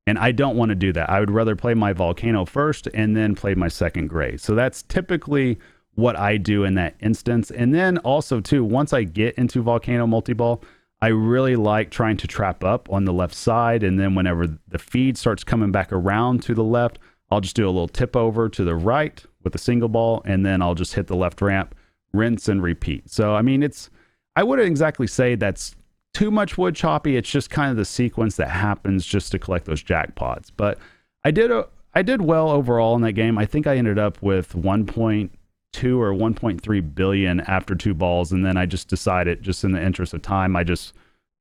And 0.06 0.18
I 0.18 0.32
don't 0.32 0.56
want 0.56 0.68
to 0.68 0.74
do 0.74 0.92
that. 0.92 1.10
I 1.10 1.20
would 1.20 1.30
rather 1.30 1.56
play 1.56 1.74
my 1.74 1.92
volcano 1.92 2.44
first 2.44 2.86
and 2.94 3.16
then 3.16 3.34
play 3.34 3.54
my 3.54 3.68
second 3.68 4.08
grade. 4.08 4.40
So 4.40 4.54
that's 4.54 4.82
typically 4.82 5.58
what 5.94 6.16
I 6.16 6.36
do 6.36 6.64
in 6.64 6.74
that 6.74 6.94
instance. 7.00 7.50
And 7.50 7.74
then 7.74 7.98
also 7.98 8.40
too, 8.40 8.64
once 8.64 8.92
I 8.92 9.04
get 9.04 9.34
into 9.36 9.62
volcano 9.62 10.06
multi-ball, 10.06 10.62
I 11.02 11.08
really 11.08 11.56
like 11.56 11.90
trying 11.90 12.18
to 12.18 12.26
trap 12.26 12.62
up 12.62 12.90
on 12.92 13.04
the 13.04 13.12
left 13.12 13.34
side. 13.34 13.82
And 13.82 13.98
then 13.98 14.14
whenever 14.14 14.46
the 14.68 14.78
feed 14.78 15.16
starts 15.16 15.44
coming 15.44 15.72
back 15.72 15.92
around 15.92 16.42
to 16.44 16.54
the 16.54 16.64
left, 16.64 16.98
I'll 17.30 17.40
just 17.40 17.56
do 17.56 17.64
a 17.64 17.70
little 17.70 17.88
tip 17.88 18.16
over 18.16 18.48
to 18.48 18.64
the 18.64 18.74
right 18.74 19.24
with 19.42 19.54
a 19.54 19.58
single 19.58 19.88
ball, 19.88 20.22
and 20.24 20.44
then 20.44 20.60
I'll 20.60 20.74
just 20.74 20.94
hit 20.94 21.06
the 21.06 21.16
left 21.16 21.40
ramp, 21.40 21.74
rinse 22.12 22.48
and 22.48 22.62
repeat. 22.62 23.08
So 23.08 23.34
I 23.34 23.42
mean, 23.42 23.62
it's 23.62 23.88
I 24.36 24.42
wouldn't 24.42 24.68
exactly 24.68 25.06
say 25.06 25.34
that's 25.34 25.74
too 26.12 26.30
much 26.30 26.58
wood 26.58 26.74
choppy. 26.74 27.16
It's 27.16 27.30
just 27.30 27.50
kind 27.50 27.70
of 27.70 27.76
the 27.76 27.84
sequence 27.84 28.36
that 28.36 28.48
happens 28.48 29.06
just 29.06 29.30
to 29.32 29.38
collect 29.38 29.66
those 29.66 29.82
jackpots. 29.82 30.50
But 30.56 30.78
I 31.24 31.30
did 31.30 31.50
a 31.50 31.66
I 31.94 32.02
did 32.02 32.22
well 32.22 32.50
overall 32.50 32.94
in 32.96 33.02
that 33.02 33.12
game. 33.12 33.38
I 33.38 33.46
think 33.46 33.66
I 33.66 33.76
ended 33.76 33.98
up 33.98 34.20
with 34.22 34.54
one 34.54 34.86
point 34.86 35.32
two 35.72 36.00
or 36.00 36.12
1.3 36.12 36.94
billion 36.94 37.40
after 37.40 37.74
two 37.74 37.94
balls, 37.94 38.32
and 38.32 38.44
then 38.44 38.56
I 38.56 38.66
just 38.66 38.88
decided, 38.88 39.42
just 39.42 39.64
in 39.64 39.72
the 39.72 39.82
interest 39.82 40.14
of 40.14 40.22
time, 40.22 40.56
I 40.56 40.64
just 40.64 40.92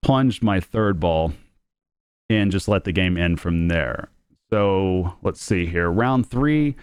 plunged 0.01 0.43
my 0.43 0.59
third 0.59 0.99
ball 0.99 1.33
and 2.29 2.51
just 2.51 2.67
let 2.67 2.83
the 2.83 2.91
game 2.91 3.17
end 3.17 3.39
from 3.39 3.67
there. 3.67 4.09
So 4.49 5.15
let's 5.21 5.41
see 5.41 5.65
here. 5.65 5.89
Round 5.89 6.27
three, 6.27 6.75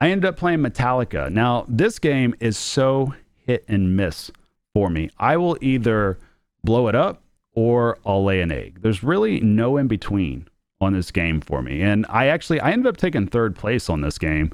I 0.00 0.10
ended 0.10 0.26
up 0.26 0.36
playing 0.36 0.60
Metallica. 0.60 1.30
Now, 1.30 1.64
this 1.68 1.98
game 1.98 2.34
is 2.40 2.56
so 2.56 3.14
hit 3.46 3.64
and 3.68 3.96
miss 3.96 4.30
for 4.74 4.90
me. 4.90 5.10
I 5.18 5.36
will 5.36 5.56
either 5.60 6.18
blow 6.62 6.88
it 6.88 6.94
up 6.94 7.22
or 7.54 7.98
I'll 8.04 8.24
lay 8.24 8.40
an 8.40 8.52
egg. 8.52 8.82
There's 8.82 9.02
really 9.02 9.40
no 9.40 9.76
in 9.76 9.88
between 9.88 10.48
on 10.80 10.92
this 10.92 11.10
game 11.10 11.40
for 11.40 11.62
me. 11.62 11.82
And 11.82 12.06
I 12.08 12.26
actually 12.26 12.60
I 12.60 12.70
ended 12.70 12.86
up 12.86 12.96
taking 12.96 13.26
third 13.26 13.56
place 13.56 13.90
on 13.90 14.00
this 14.00 14.18
game 14.18 14.52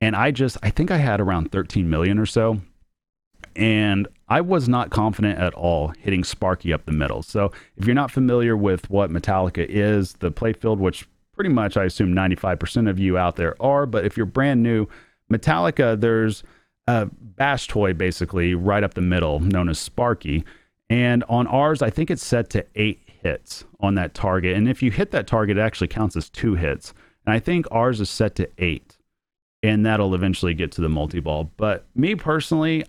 and 0.00 0.14
I 0.16 0.30
just, 0.30 0.56
I 0.62 0.70
think 0.70 0.90
I 0.90 0.98
had 0.98 1.20
around 1.20 1.52
13 1.52 1.88
million 1.88 2.18
or 2.18 2.26
so. 2.26 2.60
And 3.56 4.08
I 4.28 4.40
was 4.40 4.68
not 4.68 4.90
confident 4.90 5.38
at 5.38 5.54
all 5.54 5.92
hitting 5.98 6.24
Sparky 6.24 6.72
up 6.72 6.86
the 6.86 6.92
middle. 6.92 7.22
So 7.22 7.52
if 7.76 7.86
you're 7.86 7.94
not 7.94 8.10
familiar 8.10 8.56
with 8.56 8.90
what 8.90 9.10
Metallica 9.10 9.64
is, 9.68 10.14
the 10.14 10.32
playfield, 10.32 10.78
which 10.78 11.08
pretty 11.34 11.50
much 11.50 11.76
I 11.76 11.84
assume 11.84 12.14
95% 12.14 12.88
of 12.88 12.98
you 12.98 13.16
out 13.16 13.36
there 13.36 13.60
are, 13.62 13.86
but 13.86 14.04
if 14.04 14.16
you're 14.16 14.26
brand 14.26 14.62
new, 14.62 14.86
Metallica, 15.32 16.00
there's 16.00 16.42
a 16.86 17.06
bash 17.06 17.68
toy 17.68 17.92
basically 17.92 18.54
right 18.54 18.84
up 18.84 18.94
the 18.94 19.00
middle 19.00 19.40
known 19.40 19.68
as 19.68 19.78
Sparky. 19.78 20.44
And 20.90 21.24
on 21.28 21.46
ours, 21.46 21.82
I 21.82 21.90
think 21.90 22.10
it's 22.10 22.24
set 22.24 22.50
to 22.50 22.66
eight 22.74 23.00
hits 23.22 23.64
on 23.80 23.94
that 23.94 24.14
target. 24.14 24.56
And 24.56 24.68
if 24.68 24.82
you 24.82 24.90
hit 24.90 25.10
that 25.12 25.26
target, 25.26 25.56
it 25.56 25.60
actually 25.60 25.88
counts 25.88 26.16
as 26.16 26.28
two 26.28 26.54
hits. 26.54 26.92
And 27.26 27.34
I 27.34 27.38
think 27.38 27.66
ours 27.70 28.00
is 28.00 28.10
set 28.10 28.34
to 28.36 28.48
eight 28.58 28.93
and 29.64 29.86
that'll 29.86 30.14
eventually 30.14 30.52
get 30.52 30.70
to 30.72 30.82
the 30.82 30.90
multi 30.90 31.20
ball. 31.20 31.50
But 31.56 31.86
me 31.94 32.14
personally, 32.14 32.84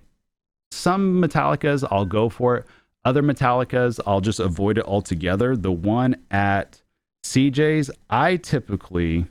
some 0.72 1.22
Metallicas 1.22 1.88
I'll 1.90 2.06
go 2.06 2.28
for 2.28 2.58
it. 2.58 2.66
Other 3.06 3.24
Metallicas 3.24 4.00
I'll 4.06 4.20
just 4.20 4.42
avoid 4.42 4.78
it 4.78 4.84
altogether. 4.86 5.56
The 5.56 5.72
one 5.72 6.18
at 6.32 6.82
CJ's, 7.24 7.90
I 8.10 8.36
typically 8.36 9.26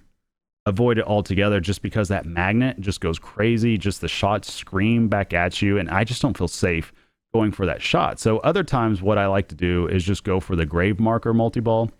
avoid 0.64 0.96
it 0.96 1.04
altogether 1.04 1.60
just 1.60 1.82
because 1.82 2.08
that 2.08 2.24
magnet 2.24 2.80
just 2.80 3.02
goes 3.02 3.18
crazy. 3.18 3.76
Just 3.76 4.00
the 4.00 4.08
shots 4.08 4.50
scream 4.50 5.08
back 5.08 5.34
at 5.34 5.60
you, 5.60 5.76
and 5.76 5.90
I 5.90 6.04
just 6.04 6.22
don't 6.22 6.36
feel 6.36 6.48
safe 6.48 6.94
going 7.34 7.52
for 7.52 7.66
that 7.66 7.82
shot. 7.82 8.18
So 8.18 8.38
other 8.38 8.64
times, 8.64 9.02
what 9.02 9.18
I 9.18 9.26
like 9.26 9.48
to 9.48 9.54
do 9.54 9.86
is 9.86 10.02
just 10.02 10.24
go 10.24 10.40
for 10.40 10.56
the 10.56 10.64
grave 10.64 10.98
marker 10.98 11.34
multi 11.34 11.60
ball 11.60 11.90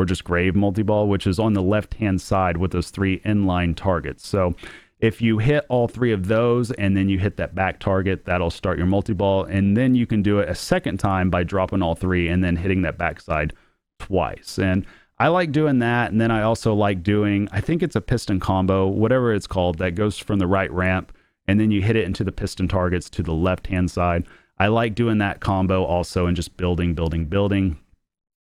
or 0.00 0.04
just 0.04 0.24
grave 0.24 0.54
multi 0.54 0.82
ball, 0.82 1.08
which 1.08 1.26
is 1.26 1.38
on 1.38 1.52
the 1.52 1.62
left 1.62 1.94
hand 1.94 2.20
side 2.20 2.56
with 2.56 2.72
those 2.72 2.90
three 2.90 3.20
inline 3.20 3.76
targets. 3.76 4.26
So 4.26 4.54
If 5.00 5.22
you 5.22 5.38
hit 5.38 5.64
all 5.68 5.88
three 5.88 6.12
of 6.12 6.28
those 6.28 6.70
and 6.72 6.96
then 6.96 7.08
you 7.08 7.18
hit 7.18 7.36
that 7.38 7.54
back 7.54 7.80
target, 7.80 8.26
that'll 8.26 8.50
start 8.50 8.76
your 8.76 8.86
multi 8.86 9.14
ball. 9.14 9.44
And 9.44 9.76
then 9.76 9.94
you 9.94 10.06
can 10.06 10.22
do 10.22 10.38
it 10.40 10.48
a 10.48 10.54
second 10.54 10.98
time 10.98 11.30
by 11.30 11.42
dropping 11.42 11.82
all 11.82 11.94
three 11.94 12.28
and 12.28 12.44
then 12.44 12.56
hitting 12.56 12.82
that 12.82 12.98
backside 12.98 13.54
twice. 13.98 14.58
And 14.58 14.84
I 15.18 15.28
like 15.28 15.52
doing 15.52 15.78
that. 15.78 16.10
And 16.10 16.20
then 16.20 16.30
I 16.30 16.42
also 16.42 16.74
like 16.74 17.02
doing, 17.02 17.48
I 17.50 17.60
think 17.60 17.82
it's 17.82 17.96
a 17.96 18.00
piston 18.00 18.40
combo, 18.40 18.88
whatever 18.88 19.32
it's 19.32 19.46
called, 19.46 19.78
that 19.78 19.94
goes 19.94 20.18
from 20.18 20.38
the 20.38 20.46
right 20.46 20.70
ramp 20.70 21.12
and 21.46 21.58
then 21.58 21.70
you 21.70 21.82
hit 21.82 21.96
it 21.96 22.04
into 22.04 22.22
the 22.22 22.32
piston 22.32 22.68
targets 22.68 23.10
to 23.10 23.22
the 23.22 23.32
left 23.32 23.66
hand 23.68 23.90
side. 23.90 24.24
I 24.58 24.68
like 24.68 24.94
doing 24.94 25.18
that 25.18 25.40
combo 25.40 25.84
also 25.84 26.26
and 26.26 26.36
just 26.36 26.56
building, 26.56 26.94
building, 26.94 27.24
building. 27.24 27.78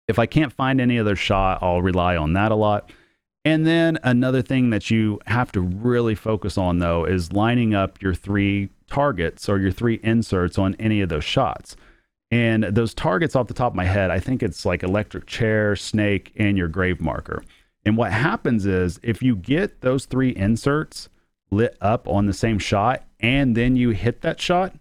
If 0.07 0.19
I 0.19 0.27
can't 0.27 0.53
find 0.53 0.81
any 0.81 0.99
other 0.99 1.17
shot, 1.17 1.63
I'll 1.63 1.83
rely 1.83 2.17
on 2.17 2.35
that 2.35 2.53
a 2.53 2.55
lot. 2.55 2.91
And 3.45 3.67
then 3.67 3.99
another 4.05 4.41
thing 4.41 4.71
that 4.71 4.91
you 4.91 5.19
have 5.27 5.51
to 5.53 5.61
really 5.61 6.15
focus 6.15 6.57
on, 6.57 6.79
though, 6.79 7.05
is 7.05 7.33
lining 7.33 7.75
up 7.75 8.01
your 8.01 8.15
three 8.15 8.71
targets 8.89 9.49
or 9.49 9.59
your 9.59 9.73
three 9.73 9.99
inserts 10.03 10.59
on 10.59 10.77
any 10.79 11.01
of 11.01 11.09
those 11.09 11.25
shots. 11.25 11.77
And 12.31 12.65
those 12.65 12.95
targets 12.95 13.35
off 13.35 13.49
the 13.49 13.55
top 13.55 13.73
of 13.73 13.77
my 13.77 13.85
head, 13.85 14.11
I 14.11 14.21
think 14.21 14.43
it's 14.43 14.65
like 14.65 14.83
electric 14.83 15.27
chair, 15.27 15.77
snake, 15.77 16.33
and 16.37 16.57
your 16.57 16.69
grave 16.69 17.01
marker. 17.01 17.43
And 17.85 17.97
what 17.97 18.13
happens 18.13 18.65
is 18.65 19.01
if 19.03 19.23
you 19.23 19.35
get 19.35 19.81
those 19.81 20.07
three 20.07 20.31
inserts 20.31 21.09
lit 21.51 21.77
up 21.81 22.09
on 22.09 22.27
the 22.27 22.33
same 22.33 22.59
shot 22.59 23.05
and 23.21 23.57
then 23.57 23.77
you 23.77 23.91
hit 23.91 24.23
that 24.23 24.41
shot, 24.41 24.75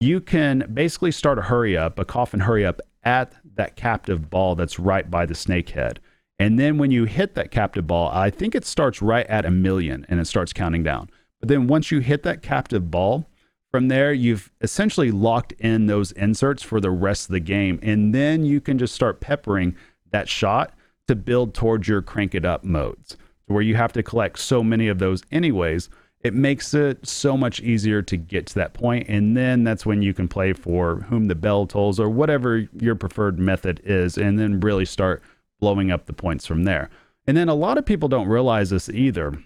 you 0.00 0.20
can 0.20 0.68
basically 0.74 1.12
start 1.12 1.38
a 1.38 1.42
hurry 1.42 1.76
up, 1.76 1.98
a 1.98 2.04
coffin 2.04 2.40
hurry 2.40 2.66
up 2.66 2.80
at 3.04 3.32
that 3.54 3.76
captive 3.76 4.28
ball 4.28 4.54
that's 4.54 4.78
right 4.78 5.10
by 5.10 5.24
the 5.24 5.34
snake 5.34 5.70
head. 5.70 6.00
And 6.38 6.58
then 6.58 6.78
when 6.78 6.90
you 6.90 7.04
hit 7.04 7.34
that 7.34 7.50
captive 7.50 7.86
ball, 7.86 8.10
I 8.12 8.30
think 8.30 8.54
it 8.54 8.64
starts 8.64 9.00
right 9.00 9.26
at 9.26 9.44
a 9.44 9.50
million 9.50 10.04
and 10.08 10.20
it 10.20 10.26
starts 10.26 10.52
counting 10.52 10.82
down. 10.82 11.10
But 11.40 11.48
then 11.48 11.66
once 11.66 11.90
you 11.90 12.00
hit 12.00 12.22
that 12.24 12.42
captive 12.42 12.90
ball, 12.90 13.26
from 13.74 13.88
there, 13.88 14.12
you've 14.12 14.52
essentially 14.60 15.10
locked 15.10 15.50
in 15.58 15.86
those 15.86 16.12
inserts 16.12 16.62
for 16.62 16.80
the 16.80 16.92
rest 16.92 17.28
of 17.28 17.32
the 17.32 17.40
game. 17.40 17.80
And 17.82 18.14
then 18.14 18.44
you 18.44 18.60
can 18.60 18.78
just 18.78 18.94
start 18.94 19.20
peppering 19.20 19.74
that 20.12 20.28
shot 20.28 20.74
to 21.08 21.16
build 21.16 21.54
towards 21.54 21.88
your 21.88 22.00
crank 22.00 22.36
it 22.36 22.44
up 22.44 22.62
modes, 22.62 23.16
where 23.46 23.62
you 23.62 23.74
have 23.74 23.92
to 23.94 24.02
collect 24.04 24.38
so 24.38 24.62
many 24.62 24.86
of 24.86 25.00
those 25.00 25.24
anyways. 25.32 25.88
It 26.20 26.34
makes 26.34 26.72
it 26.72 27.04
so 27.04 27.36
much 27.36 27.60
easier 27.62 28.00
to 28.00 28.16
get 28.16 28.46
to 28.46 28.54
that 28.54 28.74
point, 28.74 29.08
And 29.08 29.36
then 29.36 29.64
that's 29.64 29.84
when 29.84 30.02
you 30.02 30.14
can 30.14 30.28
play 30.28 30.52
for 30.52 31.00
whom 31.08 31.26
the 31.26 31.34
bell 31.34 31.66
tolls 31.66 31.98
or 31.98 32.08
whatever 32.08 32.68
your 32.78 32.94
preferred 32.94 33.40
method 33.40 33.80
is, 33.82 34.16
and 34.16 34.38
then 34.38 34.60
really 34.60 34.84
start 34.84 35.20
blowing 35.60 35.90
up 35.90 36.06
the 36.06 36.12
points 36.12 36.46
from 36.46 36.64
there. 36.64 36.90
And 37.26 37.36
then 37.36 37.48
a 37.48 37.54
lot 37.54 37.78
of 37.78 37.86
people 37.86 38.08
don't 38.08 38.28
realize 38.28 38.70
this 38.70 38.88
either 38.88 39.38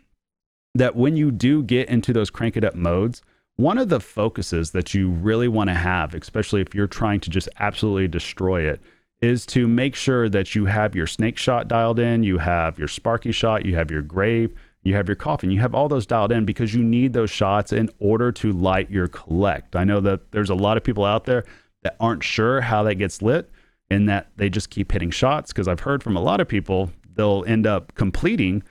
that 0.75 0.97
when 0.97 1.17
you 1.17 1.31
do 1.31 1.63
get 1.63 1.89
into 1.89 2.13
those 2.13 2.31
crank 2.31 2.57
it 2.57 2.65
up 2.65 2.75
modes, 2.75 3.23
one 3.57 3.79
of 3.79 3.89
the 3.89 4.01
focuses 4.01 4.71
that 4.71 4.95
you 4.95 5.11
really 5.11 5.49
want 5.49 5.69
to 5.69 5.75
have, 5.75 6.15
especially 6.15 6.61
if 6.61 6.75
you're 6.75 6.87
trying 6.87 7.21
to 7.21 7.31
just 7.31 7.49
absolutely 7.59 8.07
destroy 8.07 8.63
it, 8.63 8.81
is 9.21 9.45
to 9.47 9.67
make 9.67 9.97
sure 9.97 10.29
that 10.29 10.55
you 10.55 10.67
have 10.67 10.95
your 10.95 11.07
snake 11.07 11.37
shot 11.37 11.67
dialed 11.67 11.99
in, 11.99 12.23
you 12.23 12.39
have 12.39 12.79
your 12.79 12.87
sparky 12.87 13.33
shot, 13.33 13.67
you 13.67 13.75
have 13.75 13.91
your 13.91 14.03
grave, 14.03 14.55
you 14.85 14.95
have 14.95 15.09
your 15.09 15.17
coffin, 15.17 15.51
you 15.51 15.61
have 15.61 15.75
all 15.75 15.89
those 15.89 16.07
dialed 16.07 16.31
in 16.31 16.45
because 16.45 16.73
you 16.73 16.83
need 16.83 17.13
those 17.13 17.31
shots 17.31 17.73
in 17.73 17.91
order 17.99 18.31
to 18.31 18.53
light 18.53 18.91
your 18.91 19.09
collect. 19.09 19.75
I 19.75 19.83
know 19.83 20.01
that 20.01 20.31
there's 20.31 20.51
a 20.51 20.55
lot 20.55 20.77
of 20.77 20.85
people 20.85 21.05
out 21.05 21.25
there 21.25 21.45
that 21.83 21.97
aren't 21.99 22.23
sure 22.23 22.61
how 22.61 22.85
that 22.85 22.95
gets 22.95 23.23
lit 23.23 23.51
in 23.91 24.07
that 24.07 24.31
they 24.37 24.51
just 24.51 24.71
keep 24.71 24.93
hitting 24.93 25.11
shots 25.11 25.53
because 25.53 25.69
I've 25.69 25.81
heard 25.81 26.03
from 26.03 26.17
a 26.17 26.21
lot 26.21 26.41
of 26.41 26.49
people 26.49 26.91
they'll 27.15 27.45
end 27.47 27.67
up 27.67 27.95
completing 27.95 28.63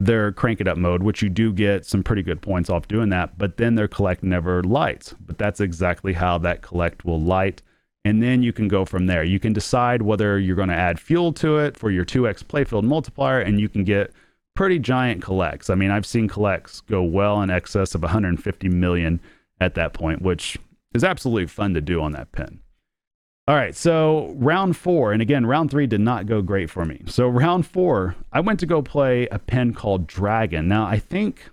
their 0.00 0.32
crank 0.32 0.60
it 0.60 0.66
up 0.66 0.78
mode, 0.78 1.02
which 1.02 1.20
you 1.20 1.28
do 1.28 1.52
get 1.52 1.84
some 1.84 2.02
pretty 2.02 2.22
good 2.22 2.40
points 2.40 2.70
off 2.70 2.88
doing 2.88 3.10
that, 3.10 3.36
but 3.36 3.58
then 3.58 3.74
their 3.74 3.86
collect 3.86 4.22
never 4.22 4.62
lights. 4.62 5.14
But 5.20 5.36
that's 5.36 5.60
exactly 5.60 6.14
how 6.14 6.38
that 6.38 6.62
collect 6.62 7.04
will 7.04 7.20
light. 7.20 7.60
And 8.02 8.22
then 8.22 8.42
you 8.42 8.54
can 8.54 8.66
go 8.66 8.86
from 8.86 9.06
there. 9.06 9.22
You 9.22 9.38
can 9.38 9.52
decide 9.52 10.00
whether 10.00 10.38
you're 10.38 10.56
going 10.56 10.70
to 10.70 10.74
add 10.74 10.98
fuel 10.98 11.34
to 11.34 11.58
it 11.58 11.76
for 11.76 11.90
your 11.90 12.06
2x 12.06 12.44
playfield 12.44 12.84
multiplier, 12.84 13.40
and 13.40 13.60
you 13.60 13.68
can 13.68 13.84
get 13.84 14.10
pretty 14.56 14.78
giant 14.78 15.20
collects. 15.22 15.68
I 15.68 15.74
mean, 15.74 15.90
I've 15.90 16.06
seen 16.06 16.26
collects 16.26 16.80
go 16.80 17.02
well 17.02 17.42
in 17.42 17.50
excess 17.50 17.94
of 17.94 18.00
150 18.00 18.68
million 18.70 19.20
at 19.60 19.74
that 19.74 19.92
point, 19.92 20.22
which 20.22 20.56
is 20.94 21.04
absolutely 21.04 21.46
fun 21.46 21.74
to 21.74 21.82
do 21.82 22.00
on 22.00 22.12
that 22.12 22.32
pin. 22.32 22.60
All 23.50 23.56
right, 23.56 23.74
so 23.74 24.32
round 24.38 24.76
four, 24.76 25.12
and 25.12 25.20
again, 25.20 25.44
round 25.44 25.72
three 25.72 25.88
did 25.88 26.00
not 26.00 26.26
go 26.26 26.40
great 26.40 26.70
for 26.70 26.84
me. 26.84 27.02
So 27.06 27.26
round 27.26 27.66
four, 27.66 28.14
I 28.32 28.38
went 28.38 28.60
to 28.60 28.66
go 28.66 28.80
play 28.80 29.26
a 29.26 29.40
pen 29.40 29.74
called 29.74 30.06
Dragon. 30.06 30.68
Now 30.68 30.86
I 30.86 31.00
think 31.00 31.50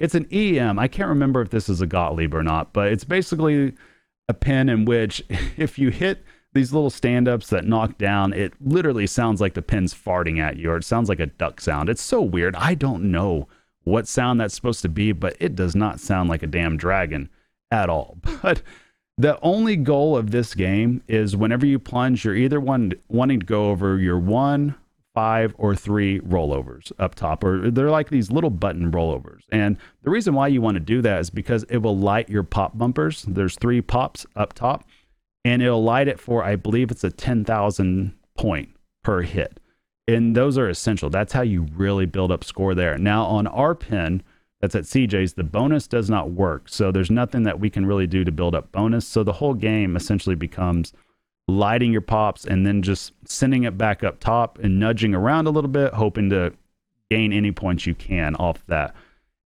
it's 0.00 0.16
an 0.16 0.26
EM. 0.32 0.76
I 0.76 0.88
can't 0.88 1.08
remember 1.08 1.40
if 1.42 1.50
this 1.50 1.68
is 1.68 1.80
a 1.80 1.86
Gottlieb 1.86 2.34
or 2.34 2.42
not, 2.42 2.72
but 2.72 2.90
it's 2.90 3.04
basically 3.04 3.74
a 4.28 4.34
pen 4.34 4.68
in 4.68 4.86
which 4.86 5.22
if 5.56 5.78
you 5.78 5.90
hit 5.90 6.24
these 6.52 6.72
little 6.72 6.90
stand-ups 6.90 7.48
that 7.50 7.64
knock 7.64 7.96
down, 7.96 8.32
it 8.32 8.52
literally 8.60 9.06
sounds 9.06 9.40
like 9.40 9.54
the 9.54 9.62
pen's 9.62 9.94
farting 9.94 10.40
at 10.40 10.56
you, 10.56 10.72
or 10.72 10.78
it 10.78 10.84
sounds 10.84 11.08
like 11.08 11.20
a 11.20 11.26
duck 11.26 11.60
sound. 11.60 11.88
It's 11.88 12.02
so 12.02 12.20
weird. 12.20 12.56
I 12.56 12.74
don't 12.74 13.12
know 13.12 13.46
what 13.84 14.08
sound 14.08 14.40
that's 14.40 14.56
supposed 14.56 14.82
to 14.82 14.88
be, 14.88 15.12
but 15.12 15.36
it 15.38 15.54
does 15.54 15.76
not 15.76 16.00
sound 16.00 16.28
like 16.28 16.42
a 16.42 16.48
damn 16.48 16.76
dragon 16.76 17.30
at 17.70 17.88
all. 17.88 18.18
But 18.42 18.62
the 19.18 19.40
only 19.40 19.76
goal 19.76 20.16
of 20.16 20.30
this 20.30 20.54
game 20.54 21.02
is 21.08 21.36
whenever 21.36 21.64
you 21.64 21.78
plunge, 21.78 22.24
you're 22.24 22.36
either 22.36 22.60
one 22.60 22.92
wanting 23.08 23.40
to 23.40 23.46
go 23.46 23.70
over 23.70 23.98
your 23.98 24.18
one, 24.18 24.74
five, 25.14 25.54
or 25.56 25.74
three 25.74 26.20
rollovers 26.20 26.92
up 26.98 27.14
top, 27.14 27.42
or 27.42 27.70
they're 27.70 27.90
like 27.90 28.10
these 28.10 28.30
little 28.30 28.50
button 28.50 28.92
rollovers. 28.92 29.40
And 29.50 29.78
the 30.02 30.10
reason 30.10 30.34
why 30.34 30.48
you 30.48 30.60
want 30.60 30.74
to 30.74 30.80
do 30.80 31.00
that 31.00 31.20
is 31.20 31.30
because 31.30 31.64
it 31.70 31.78
will 31.78 31.96
light 31.96 32.28
your 32.28 32.42
pop 32.42 32.76
bumpers. 32.76 33.22
There's 33.22 33.56
three 33.56 33.80
pops 33.80 34.26
up 34.36 34.52
top, 34.52 34.86
and 35.44 35.62
it'll 35.62 35.82
light 35.82 36.08
it 36.08 36.20
for, 36.20 36.44
I 36.44 36.56
believe 36.56 36.90
it's 36.90 37.04
a 37.04 37.10
10,000 37.10 38.14
point 38.36 38.68
per 39.02 39.22
hit. 39.22 39.58
And 40.06 40.36
those 40.36 40.58
are 40.58 40.68
essential. 40.68 41.08
That's 41.08 41.32
how 41.32 41.42
you 41.42 41.66
really 41.74 42.06
build 42.06 42.30
up 42.30 42.44
score 42.44 42.74
there. 42.74 42.98
Now, 42.98 43.24
on 43.24 43.46
our 43.46 43.74
pin, 43.74 44.22
that's 44.60 44.74
at 44.74 44.84
CJ's, 44.84 45.34
the 45.34 45.44
bonus 45.44 45.86
does 45.86 46.08
not 46.08 46.30
work. 46.30 46.68
So 46.68 46.90
there's 46.90 47.10
nothing 47.10 47.42
that 47.42 47.60
we 47.60 47.68
can 47.68 47.84
really 47.84 48.06
do 48.06 48.24
to 48.24 48.32
build 48.32 48.54
up 48.54 48.72
bonus. 48.72 49.06
So 49.06 49.22
the 49.22 49.32
whole 49.32 49.54
game 49.54 49.96
essentially 49.96 50.34
becomes 50.34 50.92
lighting 51.48 51.92
your 51.92 52.00
pops 52.00 52.44
and 52.44 52.66
then 52.66 52.82
just 52.82 53.12
sending 53.24 53.64
it 53.64 53.78
back 53.78 54.02
up 54.02 54.18
top 54.18 54.58
and 54.58 54.80
nudging 54.80 55.14
around 55.14 55.46
a 55.46 55.50
little 55.50 55.70
bit, 55.70 55.92
hoping 55.92 56.30
to 56.30 56.52
gain 57.10 57.32
any 57.32 57.52
points 57.52 57.86
you 57.86 57.94
can 57.94 58.34
off 58.36 58.64
that. 58.66 58.94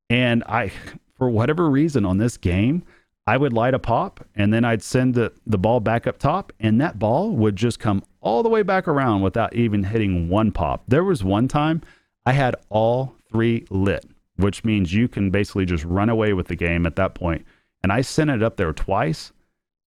And 0.09 0.45
I, 0.45 0.73
for 1.19 1.29
whatever 1.29 1.69
reason 1.69 2.05
on 2.07 2.19
this 2.19 2.37
game, 2.37 2.85
I 3.27 3.37
would 3.37 3.53
light 3.53 3.75
a 3.75 3.79
pop 3.79 4.25
and 4.35 4.53
then 4.53 4.65
I'd 4.65 4.83
send 4.83 5.15
the, 5.15 5.33
the 5.47 5.59
ball 5.59 5.81
back 5.81 6.07
up 6.07 6.19
top, 6.19 6.53
and 6.59 6.81
that 6.81 6.99
ball 6.99 7.31
would 7.33 7.55
just 7.55 7.79
come 7.79 8.03
all 8.21 8.43
the 8.43 8.49
way 8.49 8.63
back 8.63 8.89
around 8.89 9.23
without 9.23 9.55
even 9.55 9.85
hitting 9.85 10.29
one 10.29 10.53
pop. 10.53 10.85
There 10.89 11.05
was 11.05 11.23
one 11.23 11.47
time 11.49 11.83
I 12.25 12.33
had 12.33 12.57
all 12.71 13.15
three 13.31 13.67
lit 13.71 14.05
which 14.43 14.65
means 14.65 14.93
you 14.93 15.09
can 15.09 15.31
basically 15.31 15.67
just 15.67 15.85
run 15.85 16.09
away 16.09 16.33
with 16.33 16.49
the 16.49 16.57
game 16.57 16.87
at 16.87 16.97
that 16.97 17.15
point. 17.15 17.45
And 17.83 17.93
I 17.93 18.01
sent 18.01 18.31
it 18.31 18.43
up 18.43 18.57
there 18.57 18.73
twice, 18.73 19.33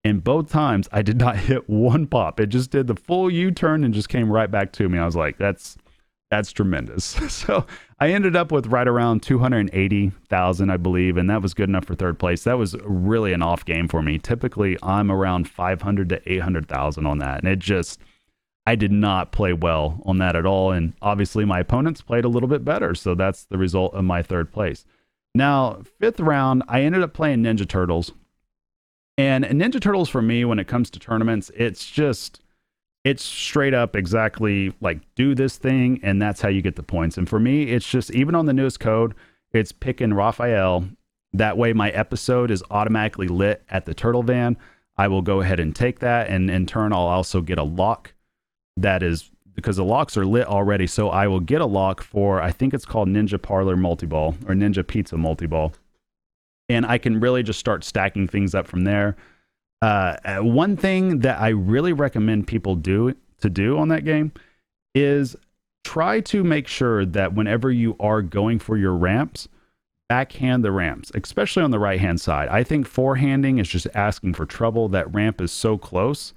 and 0.04 0.22
both 0.22 0.50
times 0.50 0.88
I 0.92 1.02
did 1.02 1.18
not 1.20 1.36
hit 1.36 1.68
one 1.68 2.06
pop. 2.06 2.40
It 2.40 2.46
just 2.46 2.70
did 2.70 2.86
the 2.86 2.96
full 2.96 3.30
U-turn 3.30 3.84
and 3.84 3.94
just 3.94 4.08
came 4.08 4.30
right 4.30 4.50
back 4.50 4.72
to 4.74 4.88
me. 4.88 4.98
I 4.98 5.06
was 5.06 5.16
like, 5.16 5.38
that's 5.38 5.76
that's 6.30 6.52
tremendous. 6.52 7.04
so 7.32 7.66
I 7.98 8.10
ended 8.12 8.36
up 8.36 8.52
with 8.52 8.68
right 8.68 8.86
around 8.86 9.22
280,000, 9.22 10.70
I 10.70 10.76
believe, 10.76 11.16
and 11.16 11.28
that 11.28 11.42
was 11.42 11.54
good 11.54 11.68
enough 11.68 11.86
for 11.86 11.96
third 11.96 12.18
place. 12.18 12.44
That 12.44 12.56
was 12.56 12.76
really 12.84 13.32
an 13.32 13.42
off 13.42 13.64
game 13.64 13.88
for 13.88 14.00
me. 14.00 14.18
Typically, 14.18 14.78
I'm 14.82 15.10
around 15.10 15.48
500 15.48 16.08
to 16.10 16.32
800,000 16.32 17.04
on 17.04 17.18
that, 17.18 17.40
and 17.40 17.48
it 17.48 17.58
just 17.58 18.00
I 18.66 18.74
did 18.74 18.92
not 18.92 19.32
play 19.32 19.52
well 19.52 20.02
on 20.04 20.18
that 20.18 20.36
at 20.36 20.46
all. 20.46 20.70
And 20.70 20.92
obviously, 21.02 21.44
my 21.44 21.60
opponents 21.60 22.02
played 22.02 22.24
a 22.24 22.28
little 22.28 22.48
bit 22.48 22.64
better. 22.64 22.94
So 22.94 23.14
that's 23.14 23.44
the 23.44 23.58
result 23.58 23.94
of 23.94 24.04
my 24.04 24.22
third 24.22 24.52
place. 24.52 24.84
Now, 25.34 25.82
fifth 25.98 26.20
round, 26.20 26.62
I 26.68 26.82
ended 26.82 27.02
up 27.02 27.12
playing 27.12 27.42
Ninja 27.42 27.68
Turtles. 27.68 28.12
And 29.16 29.44
Ninja 29.44 29.80
Turtles 29.80 30.08
for 30.08 30.22
me, 30.22 30.44
when 30.44 30.58
it 30.58 30.66
comes 30.66 30.90
to 30.90 30.98
tournaments, 30.98 31.50
it's 31.54 31.88
just, 31.88 32.40
it's 33.04 33.22
straight 33.22 33.74
up 33.74 33.94
exactly 33.94 34.74
like 34.80 35.00
do 35.14 35.34
this 35.34 35.56
thing, 35.56 36.00
and 36.02 36.20
that's 36.20 36.40
how 36.40 36.48
you 36.48 36.62
get 36.62 36.76
the 36.76 36.82
points. 36.82 37.18
And 37.18 37.28
for 37.28 37.38
me, 37.38 37.64
it's 37.64 37.88
just, 37.88 38.10
even 38.12 38.34
on 38.34 38.46
the 38.46 38.52
newest 38.52 38.80
code, 38.80 39.14
it's 39.52 39.72
picking 39.72 40.14
Raphael. 40.14 40.88
That 41.32 41.56
way, 41.56 41.72
my 41.72 41.90
episode 41.90 42.50
is 42.50 42.64
automatically 42.70 43.28
lit 43.28 43.62
at 43.68 43.84
the 43.84 43.94
Turtle 43.94 44.22
Van. 44.22 44.56
I 44.96 45.08
will 45.08 45.22
go 45.22 45.40
ahead 45.40 45.60
and 45.60 45.76
take 45.76 46.00
that. 46.00 46.28
And 46.28 46.50
in 46.50 46.66
turn, 46.66 46.92
I'll 46.92 47.00
also 47.00 47.40
get 47.40 47.58
a 47.58 47.62
lock 47.62 48.14
that 48.82 49.02
is 49.02 49.30
because 49.54 49.76
the 49.76 49.84
locks 49.84 50.16
are 50.16 50.24
lit 50.24 50.46
already. 50.46 50.86
So 50.86 51.10
I 51.10 51.26
will 51.26 51.40
get 51.40 51.60
a 51.60 51.66
lock 51.66 52.02
for 52.02 52.40
I 52.40 52.50
think 52.50 52.74
it's 52.74 52.84
called 52.84 53.08
Ninja 53.08 53.40
Parlor 53.40 53.76
Multi 53.76 54.06
Ball 54.06 54.34
or 54.46 54.54
Ninja 54.54 54.86
Pizza 54.86 55.16
Multi 55.16 55.46
Ball, 55.46 55.72
and 56.68 56.86
I 56.86 56.98
can 56.98 57.20
really 57.20 57.42
just 57.42 57.58
start 57.58 57.84
stacking 57.84 58.28
things 58.28 58.54
up 58.54 58.66
from 58.66 58.84
there. 58.84 59.16
Uh, 59.82 60.16
uh, 60.24 60.38
one 60.38 60.76
thing 60.76 61.20
that 61.20 61.40
I 61.40 61.48
really 61.48 61.92
recommend 61.92 62.46
people 62.46 62.74
do 62.74 63.14
to 63.40 63.48
do 63.48 63.78
on 63.78 63.88
that 63.88 64.04
game 64.04 64.32
is 64.94 65.36
try 65.84 66.20
to 66.20 66.44
make 66.44 66.68
sure 66.68 67.06
that 67.06 67.32
whenever 67.32 67.70
you 67.70 67.96
are 67.98 68.20
going 68.20 68.58
for 68.58 68.76
your 68.76 68.94
ramps, 68.94 69.48
backhand 70.08 70.64
the 70.64 70.72
ramps, 70.72 71.10
especially 71.14 71.62
on 71.62 71.70
the 71.70 71.78
right 71.78 72.00
hand 72.00 72.20
side. 72.20 72.48
I 72.48 72.62
think 72.62 72.86
forehanding 72.86 73.60
is 73.60 73.68
just 73.68 73.86
asking 73.94 74.34
for 74.34 74.44
trouble. 74.44 74.88
That 74.88 75.12
ramp 75.14 75.40
is 75.40 75.52
so 75.52 75.78
close 75.78 76.34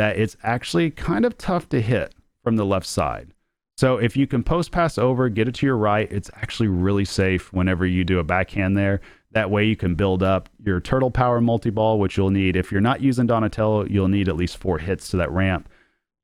that 0.00 0.16
it's 0.16 0.34
actually 0.42 0.90
kind 0.90 1.26
of 1.26 1.36
tough 1.36 1.68
to 1.68 1.78
hit 1.78 2.14
from 2.42 2.56
the 2.56 2.64
left 2.64 2.86
side. 2.86 3.34
So 3.76 3.98
if 3.98 4.16
you 4.16 4.26
can 4.26 4.42
post 4.42 4.72
pass 4.72 4.96
over, 4.96 5.28
get 5.28 5.46
it 5.46 5.56
to 5.56 5.66
your 5.66 5.76
right, 5.76 6.10
it's 6.10 6.30
actually 6.36 6.68
really 6.68 7.04
safe 7.04 7.52
whenever 7.52 7.84
you 7.84 8.02
do 8.02 8.18
a 8.18 8.24
backhand 8.24 8.78
there. 8.78 9.02
That 9.32 9.50
way 9.50 9.66
you 9.66 9.76
can 9.76 9.96
build 9.96 10.22
up 10.22 10.48
your 10.64 10.80
turtle 10.80 11.10
power 11.10 11.38
multi 11.42 11.68
ball, 11.68 11.98
which 11.98 12.16
you'll 12.16 12.30
need. 12.30 12.56
If 12.56 12.72
you're 12.72 12.80
not 12.80 13.02
using 13.02 13.26
Donatello, 13.26 13.84
you'll 13.88 14.08
need 14.08 14.30
at 14.30 14.36
least 14.36 14.56
four 14.56 14.78
hits 14.78 15.10
to 15.10 15.18
that 15.18 15.32
ramp. 15.32 15.68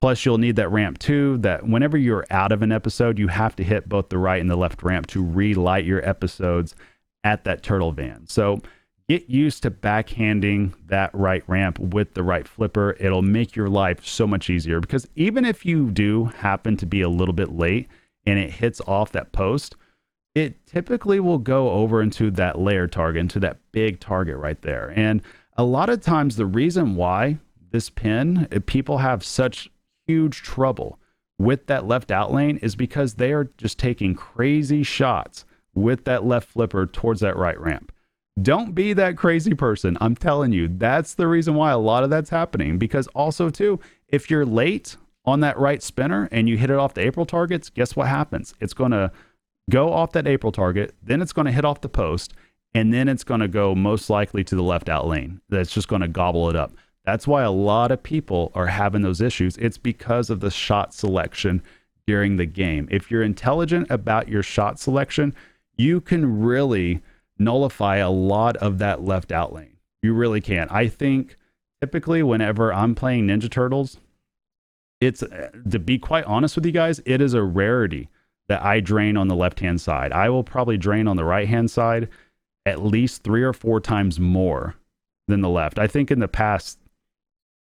Plus, 0.00 0.24
you'll 0.24 0.38
need 0.38 0.56
that 0.56 0.72
ramp 0.72 0.98
too. 0.98 1.36
That 1.36 1.68
whenever 1.68 1.98
you're 1.98 2.24
out 2.30 2.52
of 2.52 2.62
an 2.62 2.72
episode, 2.72 3.18
you 3.18 3.28
have 3.28 3.56
to 3.56 3.62
hit 3.62 3.90
both 3.90 4.08
the 4.08 4.16
right 4.16 4.40
and 4.40 4.48
the 4.48 4.56
left 4.56 4.82
ramp 4.82 5.06
to 5.08 5.22
relight 5.22 5.84
your 5.84 6.02
episodes 6.08 6.74
at 7.24 7.44
that 7.44 7.62
turtle 7.62 7.92
van. 7.92 8.26
So 8.26 8.62
get 9.08 9.28
used 9.30 9.62
to 9.62 9.70
backhanding 9.70 10.74
that 10.86 11.10
right 11.14 11.44
ramp 11.46 11.78
with 11.78 12.14
the 12.14 12.22
right 12.22 12.48
flipper. 12.48 12.96
It'll 12.98 13.22
make 13.22 13.54
your 13.54 13.68
life 13.68 14.04
so 14.06 14.26
much 14.26 14.50
easier 14.50 14.80
because 14.80 15.06
even 15.14 15.44
if 15.44 15.64
you 15.64 15.90
do 15.90 16.24
happen 16.24 16.76
to 16.78 16.86
be 16.86 17.02
a 17.02 17.08
little 17.08 17.34
bit 17.34 17.52
late 17.52 17.88
and 18.26 18.38
it 18.38 18.50
hits 18.50 18.80
off 18.86 19.12
that 19.12 19.32
post, 19.32 19.76
it 20.34 20.66
typically 20.66 21.20
will 21.20 21.38
go 21.38 21.70
over 21.70 22.02
into 22.02 22.30
that 22.32 22.58
layer 22.58 22.86
target, 22.86 23.20
into 23.20 23.40
that 23.40 23.58
big 23.72 24.00
target 24.00 24.36
right 24.36 24.60
there. 24.62 24.92
And 24.94 25.22
a 25.56 25.64
lot 25.64 25.88
of 25.88 26.02
times, 26.02 26.36
the 26.36 26.44
reason 26.44 26.96
why 26.96 27.38
this 27.70 27.88
pin, 27.88 28.46
eh, 28.50 28.58
people 28.66 28.98
have 28.98 29.24
such 29.24 29.70
huge 30.06 30.42
trouble 30.42 30.98
with 31.38 31.66
that 31.66 31.86
left 31.86 32.10
out 32.10 32.32
lane 32.32 32.58
is 32.58 32.76
because 32.76 33.14
they 33.14 33.32
are 33.32 33.50
just 33.56 33.78
taking 33.78 34.14
crazy 34.14 34.82
shots 34.82 35.44
with 35.74 36.04
that 36.04 36.24
left 36.24 36.50
flipper 36.50 36.86
towards 36.86 37.20
that 37.20 37.36
right 37.36 37.58
ramp. 37.58 37.92
Don't 38.40 38.74
be 38.74 38.92
that 38.92 39.16
crazy 39.16 39.54
person. 39.54 39.96
I'm 40.00 40.14
telling 40.14 40.52
you, 40.52 40.68
that's 40.68 41.14
the 41.14 41.26
reason 41.26 41.54
why 41.54 41.70
a 41.70 41.78
lot 41.78 42.04
of 42.04 42.10
that's 42.10 42.30
happening. 42.30 42.78
Because 42.78 43.06
also, 43.08 43.48
too, 43.48 43.80
if 44.08 44.30
you're 44.30 44.44
late 44.44 44.96
on 45.24 45.40
that 45.40 45.58
right 45.58 45.82
spinner 45.82 46.28
and 46.30 46.48
you 46.48 46.58
hit 46.58 46.70
it 46.70 46.76
off 46.76 46.94
the 46.94 47.00
April 47.00 47.26
targets, 47.26 47.70
guess 47.70 47.96
what 47.96 48.08
happens? 48.08 48.54
It's 48.60 48.74
going 48.74 48.92
to 48.92 49.10
go 49.70 49.92
off 49.92 50.12
that 50.12 50.26
April 50.26 50.52
target, 50.52 50.94
then 51.02 51.20
it's 51.20 51.32
going 51.32 51.46
to 51.46 51.52
hit 51.52 51.64
off 51.64 51.80
the 51.80 51.88
post, 51.88 52.34
and 52.74 52.92
then 52.92 53.08
it's 53.08 53.24
going 53.24 53.40
to 53.40 53.48
go 53.48 53.74
most 53.74 54.10
likely 54.10 54.44
to 54.44 54.54
the 54.54 54.62
left 54.62 54.88
out 54.88 55.06
lane. 55.06 55.40
That's 55.48 55.72
just 55.72 55.88
going 55.88 56.02
to 56.02 56.08
gobble 56.08 56.48
it 56.50 56.56
up. 56.56 56.72
That's 57.04 57.26
why 57.26 57.42
a 57.42 57.50
lot 57.50 57.90
of 57.90 58.02
people 58.02 58.52
are 58.54 58.66
having 58.66 59.02
those 59.02 59.20
issues. 59.20 59.56
It's 59.56 59.78
because 59.78 60.28
of 60.28 60.40
the 60.40 60.50
shot 60.50 60.92
selection 60.92 61.62
during 62.06 62.36
the 62.36 62.46
game. 62.46 62.86
If 62.90 63.10
you're 63.10 63.22
intelligent 63.22 63.90
about 63.90 64.28
your 64.28 64.42
shot 64.42 64.78
selection, 64.78 65.34
you 65.76 66.00
can 66.00 66.40
really 66.40 67.02
nullify 67.38 67.96
a 67.96 68.10
lot 68.10 68.56
of 68.58 68.78
that 68.78 69.02
left 69.02 69.32
out 69.32 69.52
lane. 69.52 69.76
You 70.02 70.14
really 70.14 70.40
can't. 70.40 70.70
I 70.70 70.88
think 70.88 71.36
typically 71.80 72.22
whenever 72.22 72.72
I'm 72.72 72.94
playing 72.94 73.26
Ninja 73.26 73.50
Turtles, 73.50 73.98
it's 75.00 75.22
uh, 75.22 75.50
to 75.70 75.78
be 75.78 75.98
quite 75.98 76.24
honest 76.24 76.56
with 76.56 76.66
you 76.66 76.72
guys, 76.72 77.00
it 77.04 77.20
is 77.20 77.34
a 77.34 77.42
rarity 77.42 78.08
that 78.48 78.62
I 78.64 78.80
drain 78.80 79.16
on 79.16 79.28
the 79.28 79.34
left 79.34 79.60
hand 79.60 79.80
side. 79.80 80.12
I 80.12 80.30
will 80.30 80.44
probably 80.44 80.78
drain 80.78 81.08
on 81.08 81.16
the 81.16 81.24
right 81.24 81.48
hand 81.48 81.70
side 81.70 82.08
at 82.64 82.82
least 82.82 83.22
three 83.22 83.42
or 83.42 83.52
four 83.52 83.80
times 83.80 84.18
more 84.18 84.76
than 85.28 85.40
the 85.40 85.48
left. 85.48 85.78
I 85.78 85.86
think 85.86 86.10
in 86.10 86.18
the 86.18 86.28
past 86.28 86.78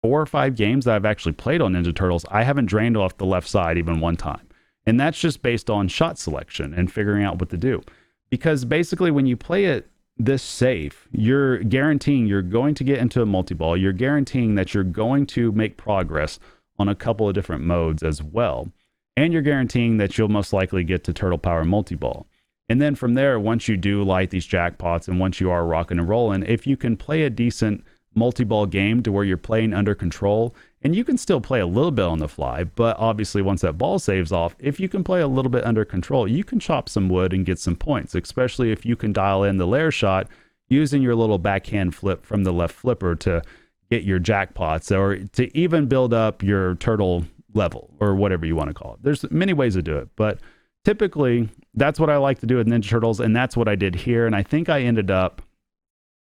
four 0.03 0.21
or 0.21 0.27
five 0.27 0.55
games 0.55 0.85
that 0.85 0.95
I've 0.95 1.05
actually 1.05 1.33
played 1.33 1.61
on 1.61 1.73
Ninja 1.73 1.95
Turtles, 1.95 2.25
I 2.31 2.43
haven't 2.43 2.67
drained 2.67 2.97
off 2.97 3.17
the 3.17 3.27
left 3.27 3.49
side 3.49 3.79
even 3.79 4.01
one 4.01 4.17
time. 4.17 4.49
And 4.87 4.99
that's 4.99 5.19
just 5.19 5.43
based 5.43 5.69
on 5.69 5.89
shot 5.89 6.19
selection 6.19 6.73
and 6.73 6.91
figuring 6.91 7.25
out 7.25 7.39
what 7.39 7.51
to 7.51 7.57
do. 7.57 7.83
Because 8.31 8.65
basically, 8.65 9.11
when 9.11 9.27
you 9.27 9.37
play 9.37 9.67
it 9.67 9.89
this 10.17 10.43
safe, 10.43 11.09
you're 11.13 11.59
guaranteeing 11.59 12.27
you're 12.27 12.43
going 12.43 12.75
to 12.75 12.85
get 12.85 12.99
into 12.99 13.23
a 13.23 13.27
multi 13.27 13.55
ball. 13.55 13.77
You're 13.77 13.93
guaranteeing 13.93 14.55
that 14.57 14.75
you're 14.75 14.85
going 14.85 15.27
to 15.27 15.53
make 15.53 15.77
progress 15.77 16.39
on 16.79 16.89
a 16.89 16.95
couple 16.95 17.29
of 17.29 17.35
different 17.35 17.65
modes 17.65 18.03
as 18.03 18.23
well 18.23 18.73
and 19.19 19.33
you're 19.33 19.43
guaranteeing 19.43 19.97
that 19.97 20.17
you'll 20.17 20.29
most 20.29 20.53
likely 20.53 20.85
get 20.85 21.03
to 21.03 21.13
Turtle 21.13 21.39
Power 21.39 21.65
Multi 21.65 21.97
Ball. 21.97 22.25
And 22.69 22.81
then 22.81 22.95
from 22.95 23.15
there, 23.15 23.41
once 23.41 23.67
you 23.67 23.77
do 23.77 24.05
light 24.05 24.31
these 24.31 24.47
jackpots 24.47 25.09
and 25.09 25.19
once 25.19 25.41
you 25.41 25.51
are 25.51 25.67
rocking 25.67 25.99
and 25.99 26.09
rolling, 26.09 26.45
if 26.45 26.69
you 26.69 26.77
can 26.77 26.97
play 26.97 27.25
a 27.25 27.31
decent 27.31 27.83
multi 28.15 28.45
ball 28.45 28.67
game 28.67 29.03
to 29.03 29.11
where 29.11 29.25
you're 29.25 29.37
playing 29.37 29.75
under 29.75 29.93
control, 29.93 30.55
and 30.83 30.95
you 30.95 31.05
can 31.05 31.19
still 31.19 31.41
play 31.41 31.61
a 31.61 31.67
little 31.67 31.91
bit 31.91 32.05
on 32.05 32.19
the 32.19 32.29
fly, 32.29 32.65
but 32.65 32.97
obviously 32.99 33.43
once 33.43 33.63
that 33.63 33.79
ball 33.79 33.99
saves 33.99 34.31
off, 34.31 34.55
if 34.59 34.79
you 34.79 34.89
can 34.89 35.03
play 35.03 35.21
a 35.21 35.27
little 35.27 35.51
bit 35.51 35.65
under 35.65 35.85
control, 35.85 36.29
you 36.29 36.45
can 36.45 36.61
chop 36.61 36.89
some 36.89 37.09
wood 37.09 37.33
and 37.33 37.47
get 37.47 37.59
some 37.59 37.75
points, 37.75 38.15
especially 38.15 38.71
if 38.71 38.87
you 38.87 38.95
can 38.95 39.13
dial 39.13 39.43
in 39.43 39.59
the 39.59 39.67
layer 39.67 39.91
shot 39.91 40.29
using 40.69 41.03
your 41.03 41.15
little 41.15 41.39
backhand 41.39 41.95
flip 41.95 42.25
from 42.25 42.45
the 42.45 42.53
left 42.53 42.75
flipper 42.75 43.17
to 43.17 43.43
get 43.91 44.05
your 44.05 44.21
jackpots 44.21 44.97
or 44.97 45.25
to 45.33 45.57
even 45.59 45.87
build 45.87 46.15
up 46.15 46.43
your 46.43 46.75
turtle 46.77 47.25
level 47.55 47.91
or 47.99 48.15
whatever 48.15 48.47
you 48.47 48.55
want 48.55 48.69
to 48.69 48.75
call 48.75 48.95
it. 48.95 49.03
There's 49.03 49.29
many 49.31 49.53
ways 49.53 49.75
to 49.75 49.83
do 49.83 49.97
it, 49.97 50.09
but 50.15 50.39
typically 50.85 51.49
that's 51.75 51.99
what 51.99 52.11
I 52.11 52.19
like 52.19 52.39
to 52.41 52.47
do 52.47 52.57
with 52.57 52.67
Ninja 52.67 52.89
Turtles, 52.89 53.19
and 53.19 53.35
that's 53.35 53.57
what 53.57 53.69
I 53.69 53.75
did 53.75 53.95
here. 53.95 54.27
And 54.27 54.37
I 54.37 54.43
think 54.43 54.69
I 54.69 54.83
ended 54.83 55.11
up 55.11 55.43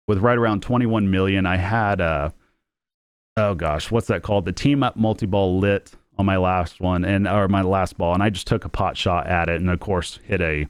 with 0.08 0.18
right 0.18 0.38
around 0.38 0.62
21 0.62 1.10
million. 1.10 1.44
I 1.46 1.56
had 1.56 2.00
a 2.00 2.32
oh 3.36 3.54
gosh, 3.54 3.90
what's 3.90 4.06
that 4.08 4.22
called? 4.22 4.44
The 4.44 4.52
team 4.52 4.82
up 4.82 4.96
multi 4.96 5.26
ball 5.26 5.58
lit 5.58 5.92
on 6.18 6.26
my 6.26 6.36
last 6.36 6.80
one 6.80 7.04
and 7.04 7.28
or 7.28 7.48
my 7.48 7.62
last 7.62 7.98
ball, 7.98 8.14
and 8.14 8.22
I 8.22 8.30
just 8.30 8.46
took 8.46 8.64
a 8.64 8.68
pot 8.68 8.96
shot 8.96 9.26
at 9.26 9.48
it, 9.48 9.60
and 9.60 9.70
of 9.70 9.80
course 9.80 10.18
hit 10.24 10.40
a 10.40 10.66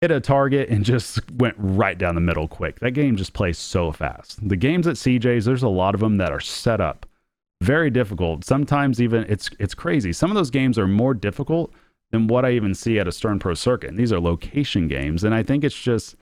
hit 0.00 0.10
a 0.10 0.20
target 0.20 0.68
and 0.68 0.84
just 0.84 1.30
went 1.32 1.54
right 1.58 1.96
down 1.96 2.14
the 2.14 2.20
middle 2.20 2.48
quick. 2.48 2.80
That 2.80 2.92
game 2.92 3.16
just 3.16 3.32
plays 3.32 3.58
so 3.58 3.92
fast. 3.92 4.46
The 4.46 4.56
games 4.56 4.86
at 4.86 4.96
CJ's, 4.96 5.46
there's 5.46 5.62
a 5.62 5.68
lot 5.68 5.94
of 5.94 6.00
them 6.00 6.18
that 6.18 6.30
are 6.32 6.40
set 6.40 6.80
up 6.80 7.06
very 7.62 7.90
difficult. 7.90 8.44
Sometimes 8.44 9.00
even 9.00 9.24
it's 9.28 9.50
it's 9.58 9.74
crazy. 9.74 10.12
Some 10.12 10.30
of 10.30 10.34
those 10.34 10.50
games 10.50 10.78
are 10.78 10.86
more 10.86 11.14
difficult 11.14 11.72
than 12.10 12.28
what 12.28 12.44
I 12.44 12.52
even 12.52 12.74
see 12.74 12.98
at 12.98 13.08
a 13.08 13.12
Stern 13.12 13.38
Pro 13.38 13.54
circuit. 13.54 13.90
And 13.90 13.98
these 13.98 14.12
are 14.12 14.20
location 14.20 14.88
games, 14.88 15.24
and 15.24 15.34
I 15.34 15.42
think 15.42 15.64
it's 15.64 15.80
just 15.80 16.16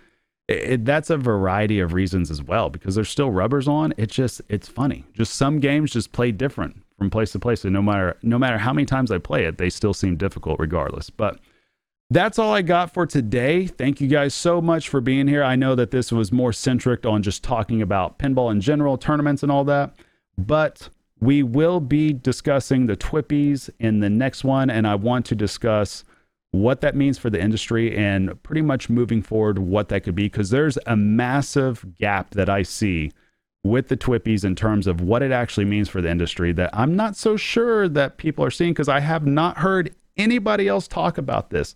it, 0.48 0.85
that's 0.85 1.11
a 1.11 1.16
variety 1.16 1.80
of 1.80 1.92
reasons 1.92 2.30
as 2.30 2.42
well 2.42 2.68
because 2.68 2.94
there's 2.94 3.09
still 3.09 3.30
rubbers 3.30 3.66
on. 3.66 3.94
It's 3.96 4.14
just 4.14 4.42
it's 4.48 4.68
funny. 4.68 5.04
Just 5.12 5.35
some 5.35 5.61
games 5.61 5.92
just 5.92 6.12
play 6.12 6.33
different 6.33 6.83
from 6.98 7.11
place 7.11 7.33
to 7.33 7.38
place, 7.38 7.64
and 7.64 7.72
no 7.72 7.83
matter 7.83 8.16
no 8.22 8.38
matter 8.38 8.59
how 8.59 8.72
many 8.72 8.85
times 8.85 9.11
I 9.11 9.18
play 9.18 9.44
it, 9.44 9.59
they 9.59 9.70
still 9.70 9.94
seem 9.94 10.16
difficult 10.16 10.61
regardless. 10.61 11.11
But 11.11 11.40
that's 12.11 12.38
all 12.38 12.52
I 12.52 12.62
got 12.62 12.92
for 12.92 13.07
today. 13.07 13.66
Thank 13.66 14.00
you 14.00 14.07
guys 14.07 14.35
so 14.35 14.61
much 14.61 14.88
for 14.88 15.00
being 15.00 15.26
here. 15.26 15.42
I 15.42 15.57
know 15.57 15.74
that 15.74 15.90
this 15.90 16.12
was 16.12 16.30
more 16.30 16.52
centric 16.52 17.07
on 17.07 17.22
just 17.22 17.42
talking 17.42 17.80
about 17.80 18.18
pinball 18.18 18.52
in 18.52 18.61
general, 18.61 18.98
tournaments, 18.98 19.42
and 19.42 19.50
all 19.50 19.64
that, 19.64 19.94
but 20.37 20.90
we 21.20 21.42
will 21.42 21.80
be 21.80 22.12
discussing 22.12 22.87
the 22.87 22.96
Twippies 22.96 23.70
in 23.80 24.00
the 24.00 24.11
next 24.11 24.44
one, 24.44 24.68
and 24.68 24.87
I 24.87 24.94
want 24.94 25.24
to 25.26 25.35
discuss 25.35 26.04
what 26.54 26.80
that 26.82 26.94
means 26.94 27.18
for 27.18 27.30
the 27.30 27.40
industry 27.40 27.96
and 27.96 28.40
pretty 28.44 28.62
much 28.62 28.88
moving 28.88 29.22
forward 29.22 29.58
what 29.58 29.88
that 29.88 30.04
could 30.04 30.14
be 30.14 30.24
because 30.24 30.50
there's 30.50 30.78
a 30.86 30.96
massive 30.96 31.84
gap 31.98 32.30
that 32.30 32.48
I 32.48 32.62
see 32.62 33.10
with 33.64 33.88
the 33.88 33.96
Twippies 33.96 34.44
in 34.44 34.54
terms 34.54 34.86
of 34.86 35.00
what 35.00 35.22
it 35.22 35.32
actually 35.32 35.64
means 35.64 35.88
for 35.88 36.00
the 36.00 36.10
industry 36.10 36.52
that 36.52 36.70
I'm 36.72 36.94
not 36.94 37.16
so 37.16 37.36
sure 37.36 37.88
that 37.88 38.18
people 38.18 38.44
are 38.44 38.50
seeing 38.50 38.72
because 38.72 38.88
I 38.88 39.00
have 39.00 39.26
not 39.26 39.58
heard 39.58 39.94
anybody 40.16 40.68
else 40.68 40.86
talk 40.86 41.18
about 41.18 41.50
this. 41.50 41.74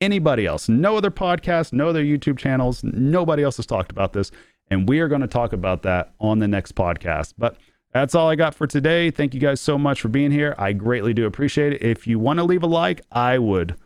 Anybody 0.00 0.44
else, 0.44 0.68
no 0.68 0.96
other 0.96 1.10
podcast, 1.10 1.72
no 1.72 1.88
other 1.88 2.04
YouTube 2.04 2.36
channels, 2.36 2.82
nobody 2.84 3.42
else 3.42 3.56
has 3.58 3.66
talked 3.66 3.90
about 3.90 4.12
this. 4.12 4.30
And 4.70 4.88
we 4.88 4.98
are 5.00 5.08
going 5.08 5.20
to 5.20 5.26
talk 5.26 5.52
about 5.52 5.82
that 5.82 6.12
on 6.20 6.38
the 6.40 6.48
next 6.48 6.74
podcast. 6.74 7.34
But 7.38 7.56
that's 7.92 8.14
all 8.14 8.28
I 8.28 8.34
got 8.34 8.54
for 8.54 8.66
today. 8.66 9.10
Thank 9.10 9.32
you 9.32 9.40
guys 9.40 9.60
so 9.60 9.78
much 9.78 10.00
for 10.00 10.08
being 10.08 10.32
here. 10.32 10.54
I 10.58 10.72
greatly 10.72 11.14
do 11.14 11.24
appreciate 11.26 11.74
it. 11.74 11.82
If 11.82 12.06
you 12.06 12.18
want 12.18 12.40
to 12.40 12.44
leave 12.44 12.62
a 12.62 12.66
like, 12.66 13.02
I 13.10 13.38
would 13.38 13.76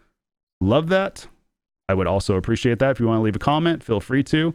love 0.61 0.89
that. 0.89 1.27
I 1.89 1.95
would 1.95 2.07
also 2.07 2.37
appreciate 2.37 2.79
that. 2.79 2.93
If 2.93 3.01
you 3.01 3.07
want 3.07 3.19
to 3.19 3.23
leave 3.23 3.37
a 3.37 3.41
comment, 3.41 3.83
feel 3.83 4.01
free 4.01 4.23
to. 4.25 4.55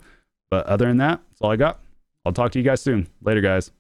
But 0.50 0.66
other 0.68 0.88
than 0.88 0.98
that, 0.98 1.20
that's 1.30 1.42
all 1.42 1.52
I 1.52 1.58
got. 1.58 1.80
I'll 2.26 2.34
talk 2.34 2.52
to 2.54 2.60
you 2.60 2.66
guys 2.66 2.82
soon. 2.82 3.08
Later, 3.22 3.42
guys. 3.42 3.72